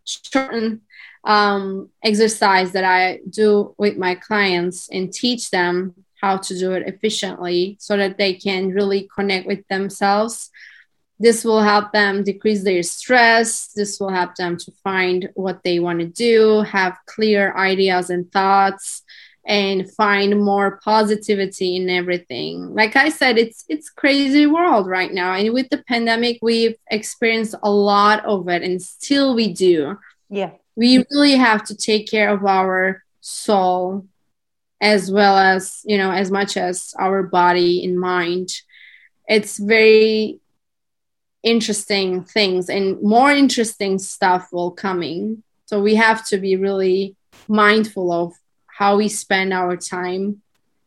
certain 0.04 0.82
um, 1.24 1.88
exercise 2.02 2.72
that 2.72 2.84
I 2.84 3.20
do 3.28 3.74
with 3.78 3.96
my 3.96 4.14
clients 4.14 4.88
and 4.90 5.12
teach 5.12 5.50
them 5.50 5.94
how 6.24 6.38
to 6.38 6.58
do 6.58 6.72
it 6.72 6.88
efficiently 6.92 7.76
so 7.78 7.98
that 7.98 8.16
they 8.16 8.32
can 8.32 8.70
really 8.70 9.06
connect 9.14 9.46
with 9.46 9.62
themselves. 9.68 10.50
This 11.18 11.44
will 11.44 11.60
help 11.72 11.92
them 11.92 12.24
decrease 12.24 12.64
their 12.64 12.82
stress. 12.82 13.68
This 13.78 14.00
will 14.00 14.08
help 14.08 14.34
them 14.36 14.56
to 14.56 14.72
find 14.82 15.28
what 15.34 15.62
they 15.64 15.78
want 15.80 16.00
to 16.00 16.06
do, 16.06 16.62
have 16.62 16.96
clear 17.04 17.54
ideas 17.54 18.08
and 18.08 18.24
thoughts, 18.32 19.02
and 19.46 19.90
find 20.02 20.42
more 20.42 20.80
positivity 20.82 21.76
in 21.76 21.90
everything. 21.90 22.74
Like 22.80 22.96
i 22.96 23.10
said 23.10 23.36
it's 23.44 23.60
it's 23.68 23.90
crazy 24.02 24.46
world 24.46 24.86
right 24.98 25.12
now. 25.12 25.30
And 25.34 25.52
with 25.52 25.68
the 25.68 25.84
pandemic 25.92 26.38
we've 26.40 26.78
experienced 26.98 27.54
a 27.62 27.70
lot 27.70 28.24
of 28.24 28.48
it 28.48 28.62
and 28.62 28.80
still 28.80 29.28
we 29.34 29.52
do. 29.52 29.98
Yeah. 30.30 30.52
We 30.74 31.04
really 31.12 31.36
have 31.48 31.62
to 31.68 31.74
take 31.76 32.04
care 32.14 32.30
of 32.36 32.42
our 32.58 33.04
soul 33.20 34.08
as 34.80 35.10
well 35.10 35.36
as 35.36 35.80
you 35.84 35.96
know 35.98 36.10
as 36.10 36.30
much 36.30 36.56
as 36.56 36.94
our 36.98 37.22
body 37.22 37.84
and 37.84 37.98
mind 37.98 38.50
it's 39.28 39.58
very 39.58 40.38
interesting 41.42 42.24
things 42.24 42.68
and 42.68 43.00
more 43.02 43.30
interesting 43.30 43.98
stuff 43.98 44.48
will 44.52 44.70
coming 44.70 45.42
so 45.66 45.80
we 45.80 45.94
have 45.94 46.26
to 46.26 46.38
be 46.38 46.56
really 46.56 47.16
mindful 47.48 48.12
of 48.12 48.34
how 48.66 48.96
we 48.96 49.08
spend 49.08 49.52
our 49.52 49.76
time 49.76 50.42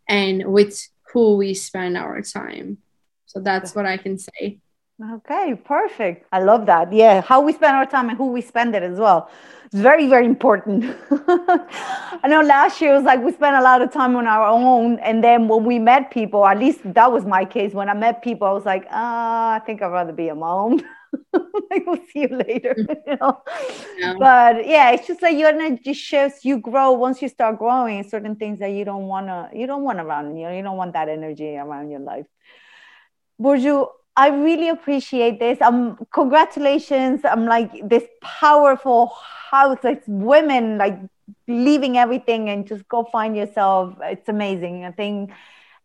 and 0.07 0.45
with 0.45 0.87
who 1.13 1.37
we 1.37 1.53
spend 1.53 1.97
our 1.97 2.21
time. 2.21 2.77
So 3.25 3.39
that's 3.39 3.75
what 3.75 3.85
I 3.85 3.97
can 3.97 4.17
say. 4.17 4.59
Okay, 4.99 5.53
perfect. 5.53 6.25
I 6.31 6.39
love 6.39 6.65
that. 6.65 6.91
Yeah, 6.91 7.21
how 7.21 7.39
we 7.41 7.53
spend 7.53 7.75
our 7.75 7.85
time 7.85 8.09
and 8.09 8.17
who 8.17 8.31
we 8.31 8.41
spend 8.41 8.75
it 8.75 8.81
as 8.81 8.97
well. 8.97 9.29
It's 9.65 9.75
very, 9.75 10.07
very 10.07 10.25
important. 10.25 10.85
I 11.11 12.27
know 12.27 12.41
last 12.41 12.81
year 12.81 12.95
was 12.95 13.03
like 13.03 13.21
we 13.21 13.31
spent 13.31 13.55
a 13.55 13.61
lot 13.61 13.83
of 13.83 13.91
time 13.91 14.15
on 14.15 14.25
our 14.25 14.47
own. 14.47 14.97
And 14.99 15.23
then 15.23 15.47
when 15.47 15.65
we 15.65 15.77
met 15.77 16.09
people, 16.09 16.47
at 16.47 16.57
least 16.57 16.79
that 16.95 17.11
was 17.11 17.25
my 17.25 17.45
case. 17.45 17.73
When 17.73 17.89
I 17.89 17.93
met 17.93 18.23
people, 18.23 18.47
I 18.47 18.51
was 18.53 18.65
like, 18.65 18.87
ah, 18.89 19.53
I 19.53 19.59
think 19.59 19.83
I'd 19.83 19.91
rather 19.91 20.13
be 20.13 20.29
a 20.29 20.35
mom. 20.35 20.81
like 21.33 21.83
we'll 21.85 21.97
see 22.11 22.21
you 22.21 22.27
later 22.27 22.75
you 23.07 23.17
know 23.21 23.41
yeah. 23.97 24.13
but 24.19 24.67
yeah 24.67 24.91
it's 24.91 25.07
just 25.07 25.21
like 25.21 25.37
your 25.37 25.47
energy 25.49 25.93
shifts 25.93 26.43
you 26.43 26.59
grow 26.59 26.91
once 26.91 27.21
you 27.21 27.29
start 27.29 27.57
growing 27.57 28.03
certain 28.07 28.35
things 28.35 28.59
that 28.59 28.71
you 28.71 28.83
don't 28.83 29.07
want 29.07 29.25
to 29.25 29.49
you 29.57 29.65
don't 29.65 29.83
want 29.83 29.99
around 29.99 30.35
you 30.35 30.43
know 30.43 30.51
you 30.53 30.61
don't 30.61 30.75
want 30.75 30.93
that 30.93 31.07
energy 31.07 31.55
around 31.55 31.89
your 31.89 32.01
life 32.01 32.25
Burcu, 33.39 33.87
I 34.17 34.29
really 34.29 34.69
appreciate 34.69 35.39
this. 35.39 35.61
Um, 35.61 35.97
congratulations. 36.11 37.21
I'm 37.23 37.45
like 37.45 37.87
this 37.87 38.03
powerful 38.21 39.13
house, 39.51 39.77
like 39.83 40.03
women, 40.07 40.77
like 40.77 40.99
leaving 41.47 41.97
everything 41.97 42.49
and 42.49 42.67
just 42.67 42.87
go 42.89 43.03
find 43.03 43.37
yourself. 43.37 43.95
It's 44.01 44.27
amazing. 44.27 44.85
I 44.85 44.91
think 44.91 45.31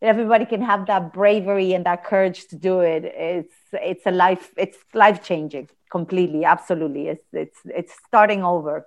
everybody 0.01 0.47
can 0.47 0.62
have 0.62 0.87
that 0.87 1.12
bravery 1.12 1.75
and 1.75 1.85
that 1.87 2.05
courage 2.05 2.49
to 2.49 2.57
do 2.57 2.81
it. 2.81 3.05
It's 3.05 3.55
it's 3.75 4.07
a 4.07 4.11
life 4.11 4.51
it's 4.57 4.79
life 4.95 5.23
changing 5.23 5.68
completely 5.92 6.42
absolutely 6.42 7.09
it's 7.09 7.27
it's 7.35 7.59
it's 7.66 7.92
starting 8.09 8.42
over 8.42 8.87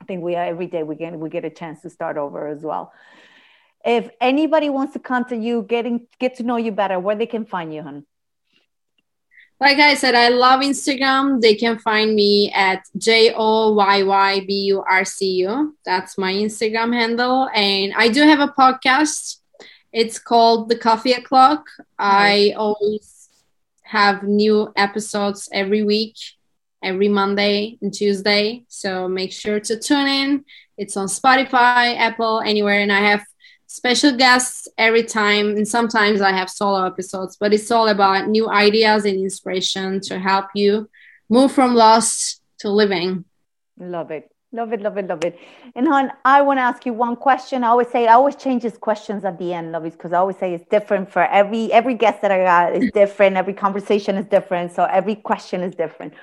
i 0.00 0.04
think 0.04 0.22
we 0.22 0.36
are 0.36 0.44
every 0.44 0.68
day 0.68 0.84
we 0.84 0.94
get 0.94 1.18
we 1.18 1.28
get 1.28 1.44
a 1.44 1.50
chance 1.50 1.82
to 1.82 1.90
start 1.90 2.16
over 2.16 2.46
as 2.46 2.62
well 2.62 2.92
if 3.84 4.08
anybody 4.20 4.70
wants 4.70 4.92
to 4.92 5.00
contact 5.00 5.42
you 5.42 5.62
getting 5.62 6.06
get 6.20 6.36
to 6.36 6.44
know 6.44 6.56
you 6.56 6.70
better 6.70 7.00
where 7.00 7.16
they 7.16 7.26
can 7.26 7.44
find 7.44 7.74
you 7.74 7.82
hon 7.82 8.06
like 9.60 9.78
I 9.78 9.94
said, 9.94 10.14
I 10.14 10.30
love 10.30 10.60
Instagram. 10.60 11.40
They 11.40 11.54
can 11.54 11.78
find 11.78 12.14
me 12.14 12.50
at 12.52 12.82
J 12.96 13.34
O 13.36 13.74
Y 13.74 14.02
Y 14.02 14.40
B 14.46 14.54
U 14.72 14.82
R 14.88 15.04
C 15.04 15.32
U. 15.44 15.76
That's 15.84 16.16
my 16.16 16.32
Instagram 16.32 16.94
handle. 16.94 17.48
And 17.54 17.92
I 17.94 18.08
do 18.08 18.22
have 18.22 18.40
a 18.40 18.48
podcast. 18.48 19.36
It's 19.92 20.18
called 20.18 20.70
The 20.70 20.78
Coffee 20.78 21.12
O'Clock. 21.12 21.66
I 21.98 22.54
always 22.56 23.28
have 23.82 24.22
new 24.22 24.72
episodes 24.76 25.48
every 25.52 25.82
week, 25.82 26.16
every 26.82 27.08
Monday 27.08 27.76
and 27.82 27.92
Tuesday. 27.92 28.64
So 28.68 29.08
make 29.08 29.32
sure 29.32 29.60
to 29.60 29.78
tune 29.78 30.06
in. 30.06 30.44
It's 30.78 30.96
on 30.96 31.08
Spotify, 31.08 31.98
Apple, 31.98 32.40
anywhere. 32.40 32.80
And 32.80 32.92
I 32.92 33.00
have 33.00 33.24
special 33.70 34.16
guests 34.16 34.66
every 34.76 35.04
time. 35.04 35.50
And 35.50 35.66
sometimes 35.66 36.20
I 36.20 36.32
have 36.32 36.50
solo 36.50 36.84
episodes, 36.84 37.36
but 37.36 37.54
it's 37.54 37.70
all 37.70 37.86
about 37.86 38.26
new 38.26 38.50
ideas 38.50 39.04
and 39.04 39.16
inspiration 39.16 40.00
to 40.08 40.18
help 40.18 40.46
you 40.56 40.90
move 41.28 41.52
from 41.52 41.76
lost 41.76 42.42
to 42.58 42.68
living. 42.68 43.24
Love 43.78 44.10
it. 44.10 44.28
Love 44.52 44.72
it, 44.72 44.80
love 44.80 44.98
it, 44.98 45.06
love 45.06 45.24
it. 45.24 45.38
And 45.76 45.86
hon, 45.86 46.10
I 46.24 46.42
want 46.42 46.58
to 46.58 46.62
ask 46.62 46.84
you 46.84 46.92
one 46.92 47.14
question. 47.14 47.62
I 47.62 47.68
always 47.68 47.86
say 47.86 48.08
I 48.08 48.14
always 48.14 48.34
change 48.34 48.64
these 48.64 48.76
questions 48.76 49.24
at 49.24 49.38
the 49.38 49.52
end, 49.52 49.72
Lovis, 49.72 49.92
because 49.92 50.12
I 50.12 50.18
always 50.18 50.38
say 50.38 50.52
it's 50.52 50.68
different 50.68 51.08
for 51.12 51.22
every 51.26 51.72
every 51.72 51.94
guest 51.94 52.22
that 52.22 52.32
I 52.32 52.38
got 52.42 52.74
is 52.74 52.90
different. 53.02 53.36
Every 53.36 53.54
conversation 53.54 54.16
is 54.16 54.26
different, 54.26 54.72
so 54.72 54.82
every 54.86 55.14
question 55.14 55.60
is 55.60 55.76
different. 55.76 56.14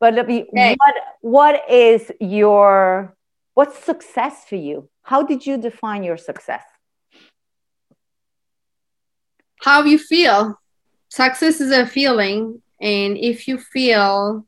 But 0.00 0.14
Lovey, 0.14 0.42
okay. 0.48 0.74
what 0.76 0.94
what 1.20 1.70
is 1.70 2.10
your 2.18 3.14
what's 3.54 3.78
success 3.78 4.44
for 4.48 4.56
you? 4.56 4.88
How 5.04 5.22
did 5.22 5.46
you 5.46 5.56
define 5.56 6.02
your 6.02 6.16
success? 6.16 6.64
How 9.62 9.84
you 9.84 9.98
feel. 9.98 10.60
Success 11.10 11.60
is 11.60 11.72
a 11.72 11.86
feeling, 11.86 12.62
and 12.80 13.16
if 13.16 13.48
you 13.48 13.58
feel 13.58 14.46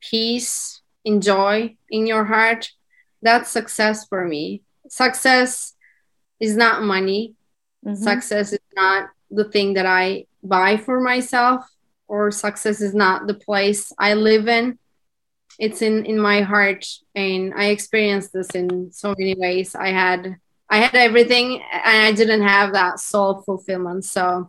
peace 0.00 0.80
enjoy 1.04 1.76
in 1.90 2.06
your 2.06 2.24
heart 2.24 2.70
that's 3.22 3.50
success 3.50 4.06
for 4.06 4.26
me 4.26 4.62
success 4.88 5.74
is 6.40 6.56
not 6.56 6.82
money 6.82 7.34
mm-hmm. 7.84 7.94
success 7.94 8.52
is 8.52 8.60
not 8.74 9.08
the 9.30 9.44
thing 9.44 9.74
that 9.74 9.86
i 9.86 10.24
buy 10.42 10.76
for 10.76 11.00
myself 11.00 11.64
or 12.06 12.30
success 12.30 12.80
is 12.80 12.94
not 12.94 13.26
the 13.26 13.34
place 13.34 13.92
i 13.98 14.14
live 14.14 14.48
in 14.48 14.78
it's 15.58 15.82
in 15.82 16.04
in 16.04 16.18
my 16.18 16.42
heart 16.42 16.86
and 17.14 17.52
i 17.54 17.66
experienced 17.66 18.32
this 18.32 18.50
in 18.50 18.92
so 18.92 19.14
many 19.18 19.34
ways 19.34 19.74
i 19.74 19.88
had 19.88 20.36
i 20.70 20.78
had 20.78 20.94
everything 20.94 21.62
and 21.72 22.04
i 22.04 22.12
didn't 22.12 22.42
have 22.42 22.72
that 22.72 23.00
soul 23.00 23.42
fulfillment 23.42 24.04
so 24.04 24.48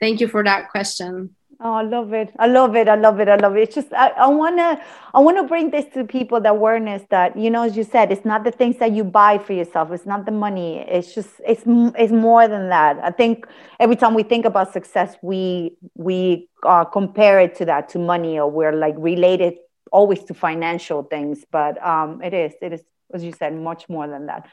thank 0.00 0.20
you 0.20 0.28
for 0.28 0.42
that 0.44 0.70
question 0.70 1.34
Oh, 1.60 1.72
I 1.72 1.82
love 1.82 2.12
it. 2.12 2.32
I 2.38 2.46
love 2.46 2.76
it. 2.76 2.86
I 2.86 2.94
love 2.94 3.18
it. 3.18 3.28
I 3.28 3.34
love 3.34 3.56
it. 3.56 3.62
It's 3.62 3.74
just 3.74 3.92
I, 3.92 4.10
I 4.10 4.28
wanna 4.28 4.80
I 5.12 5.18
wanna 5.18 5.42
bring 5.42 5.70
this 5.70 5.86
to 5.94 6.04
people 6.04 6.40
the 6.40 6.50
awareness 6.50 7.02
that 7.10 7.36
you 7.36 7.50
know, 7.50 7.62
as 7.62 7.76
you 7.76 7.82
said, 7.82 8.12
it's 8.12 8.24
not 8.24 8.44
the 8.44 8.52
things 8.52 8.76
that 8.78 8.92
you 8.92 9.02
buy 9.02 9.38
for 9.38 9.54
yourself. 9.54 9.90
It's 9.90 10.06
not 10.06 10.24
the 10.24 10.30
money. 10.30 10.78
It's 10.78 11.12
just 11.12 11.30
it's 11.44 11.64
it's 11.66 12.12
more 12.12 12.46
than 12.46 12.68
that. 12.68 12.98
I 13.02 13.10
think 13.10 13.44
every 13.80 13.96
time 13.96 14.14
we 14.14 14.22
think 14.22 14.44
about 14.44 14.72
success, 14.72 15.16
we 15.20 15.72
we 15.96 16.48
uh, 16.62 16.84
compare 16.84 17.40
it 17.40 17.56
to 17.56 17.64
that 17.64 17.88
to 17.90 17.98
money, 17.98 18.38
or 18.38 18.48
we're 18.48 18.72
like 18.76 18.94
related 18.96 19.54
always 19.90 20.22
to 20.24 20.34
financial 20.34 21.02
things. 21.02 21.44
But 21.50 21.84
um, 21.84 22.22
it 22.22 22.34
is 22.34 22.52
it 22.62 22.72
is 22.72 22.84
as 23.12 23.24
you 23.24 23.32
said, 23.32 23.54
much 23.54 23.88
more 23.88 24.06
than 24.06 24.26
that. 24.26 24.48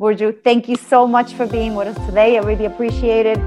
Burcu, 0.00 0.42
thank 0.42 0.68
you 0.68 0.76
so 0.76 1.06
much 1.06 1.34
for 1.34 1.46
being 1.46 1.74
with 1.74 1.88
us 1.88 2.06
today. 2.06 2.38
I 2.38 2.42
really 2.42 2.66
appreciate 2.66 3.26
it. 3.26 3.38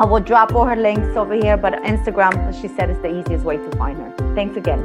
I 0.00 0.04
will 0.04 0.20
drop 0.20 0.54
all 0.54 0.64
her 0.64 0.76
links 0.76 1.16
over 1.16 1.34
here, 1.34 1.56
but 1.56 1.74
Instagram, 1.82 2.36
as 2.48 2.58
she 2.58 2.68
said, 2.68 2.90
is 2.90 2.98
the 2.98 3.20
easiest 3.20 3.44
way 3.44 3.56
to 3.56 3.70
find 3.76 3.98
her. 3.98 4.34
Thanks 4.34 4.56
again. 4.56 4.82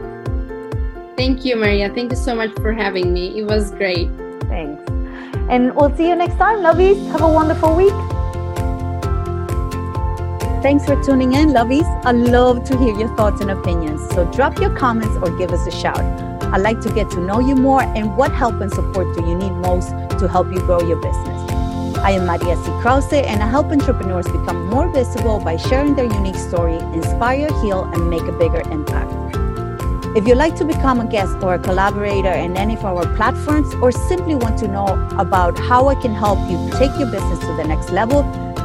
Thank 1.15 1.45
you, 1.45 1.55
Maria. 1.55 1.89
Thank 1.89 2.11
you 2.11 2.17
so 2.17 2.35
much 2.35 2.51
for 2.55 2.73
having 2.73 3.13
me. 3.13 3.39
It 3.39 3.43
was 3.43 3.71
great. 3.71 4.09
Thanks. 4.41 4.83
And 5.49 5.73
we'll 5.75 5.95
see 5.95 6.09
you 6.09 6.15
next 6.15 6.35
time, 6.35 6.59
lovies. 6.59 7.11
Have 7.11 7.21
a 7.21 7.31
wonderful 7.31 7.75
week. 7.75 7.93
Thanks 10.61 10.85
for 10.85 11.01
tuning 11.03 11.33
in, 11.33 11.49
lovies. 11.49 11.87
I 12.03 12.11
love 12.11 12.63
to 12.65 12.77
hear 12.77 12.95
your 12.97 13.15
thoughts 13.15 13.41
and 13.41 13.51
opinions. 13.51 14.01
So 14.13 14.25
drop 14.31 14.59
your 14.59 14.75
comments 14.75 15.15
or 15.17 15.35
give 15.37 15.51
us 15.51 15.65
a 15.65 15.71
shout. 15.71 16.26
I'd 16.53 16.61
like 16.61 16.79
to 16.81 16.93
get 16.93 17.09
to 17.11 17.19
know 17.19 17.39
you 17.39 17.55
more 17.55 17.81
and 17.81 18.15
what 18.15 18.31
help 18.31 18.61
and 18.61 18.71
support 18.71 19.13
do 19.15 19.25
you 19.25 19.35
need 19.35 19.51
most 19.51 19.89
to 20.19 20.27
help 20.29 20.47
you 20.47 20.59
grow 20.61 20.79
your 20.79 20.95
business. 21.01 21.37
I 21.97 22.11
am 22.11 22.25
Maria 22.25 22.55
C. 22.55 22.71
Krause, 22.81 23.11
and 23.11 23.43
I 23.43 23.47
help 23.47 23.67
entrepreneurs 23.67 24.25
become 24.27 24.67
more 24.67 24.87
visible 24.87 25.39
by 25.39 25.57
sharing 25.57 25.95
their 25.95 26.05
unique 26.05 26.37
story, 26.37 26.77
inspire, 26.93 27.51
heal, 27.61 27.83
and 27.83 28.09
make 28.09 28.21
a 28.21 28.31
bigger 28.31 28.61
impact. 28.71 29.11
If 30.15 30.25
you'd 30.25 30.37
like 30.37 30.55
to 30.55 30.65
become 30.65 31.01
a 31.01 31.05
guest 31.05 31.35
or 31.43 31.55
a 31.55 31.59
collaborator 31.59 32.31
in 32.31 32.55
any 32.55 32.75
of 32.77 32.85
our 32.85 33.05
platforms, 33.17 33.73
or 33.75 33.91
simply 33.91 34.35
want 34.35 34.57
to 34.59 34.67
know 34.69 34.87
about 35.17 35.59
how 35.59 35.89
I 35.89 35.95
can 35.95 36.13
help 36.13 36.39
you 36.49 36.57
take 36.79 36.97
your 36.97 37.11
business 37.11 37.39
to 37.39 37.53
the 37.57 37.65
next 37.65 37.91
level, 37.91 38.23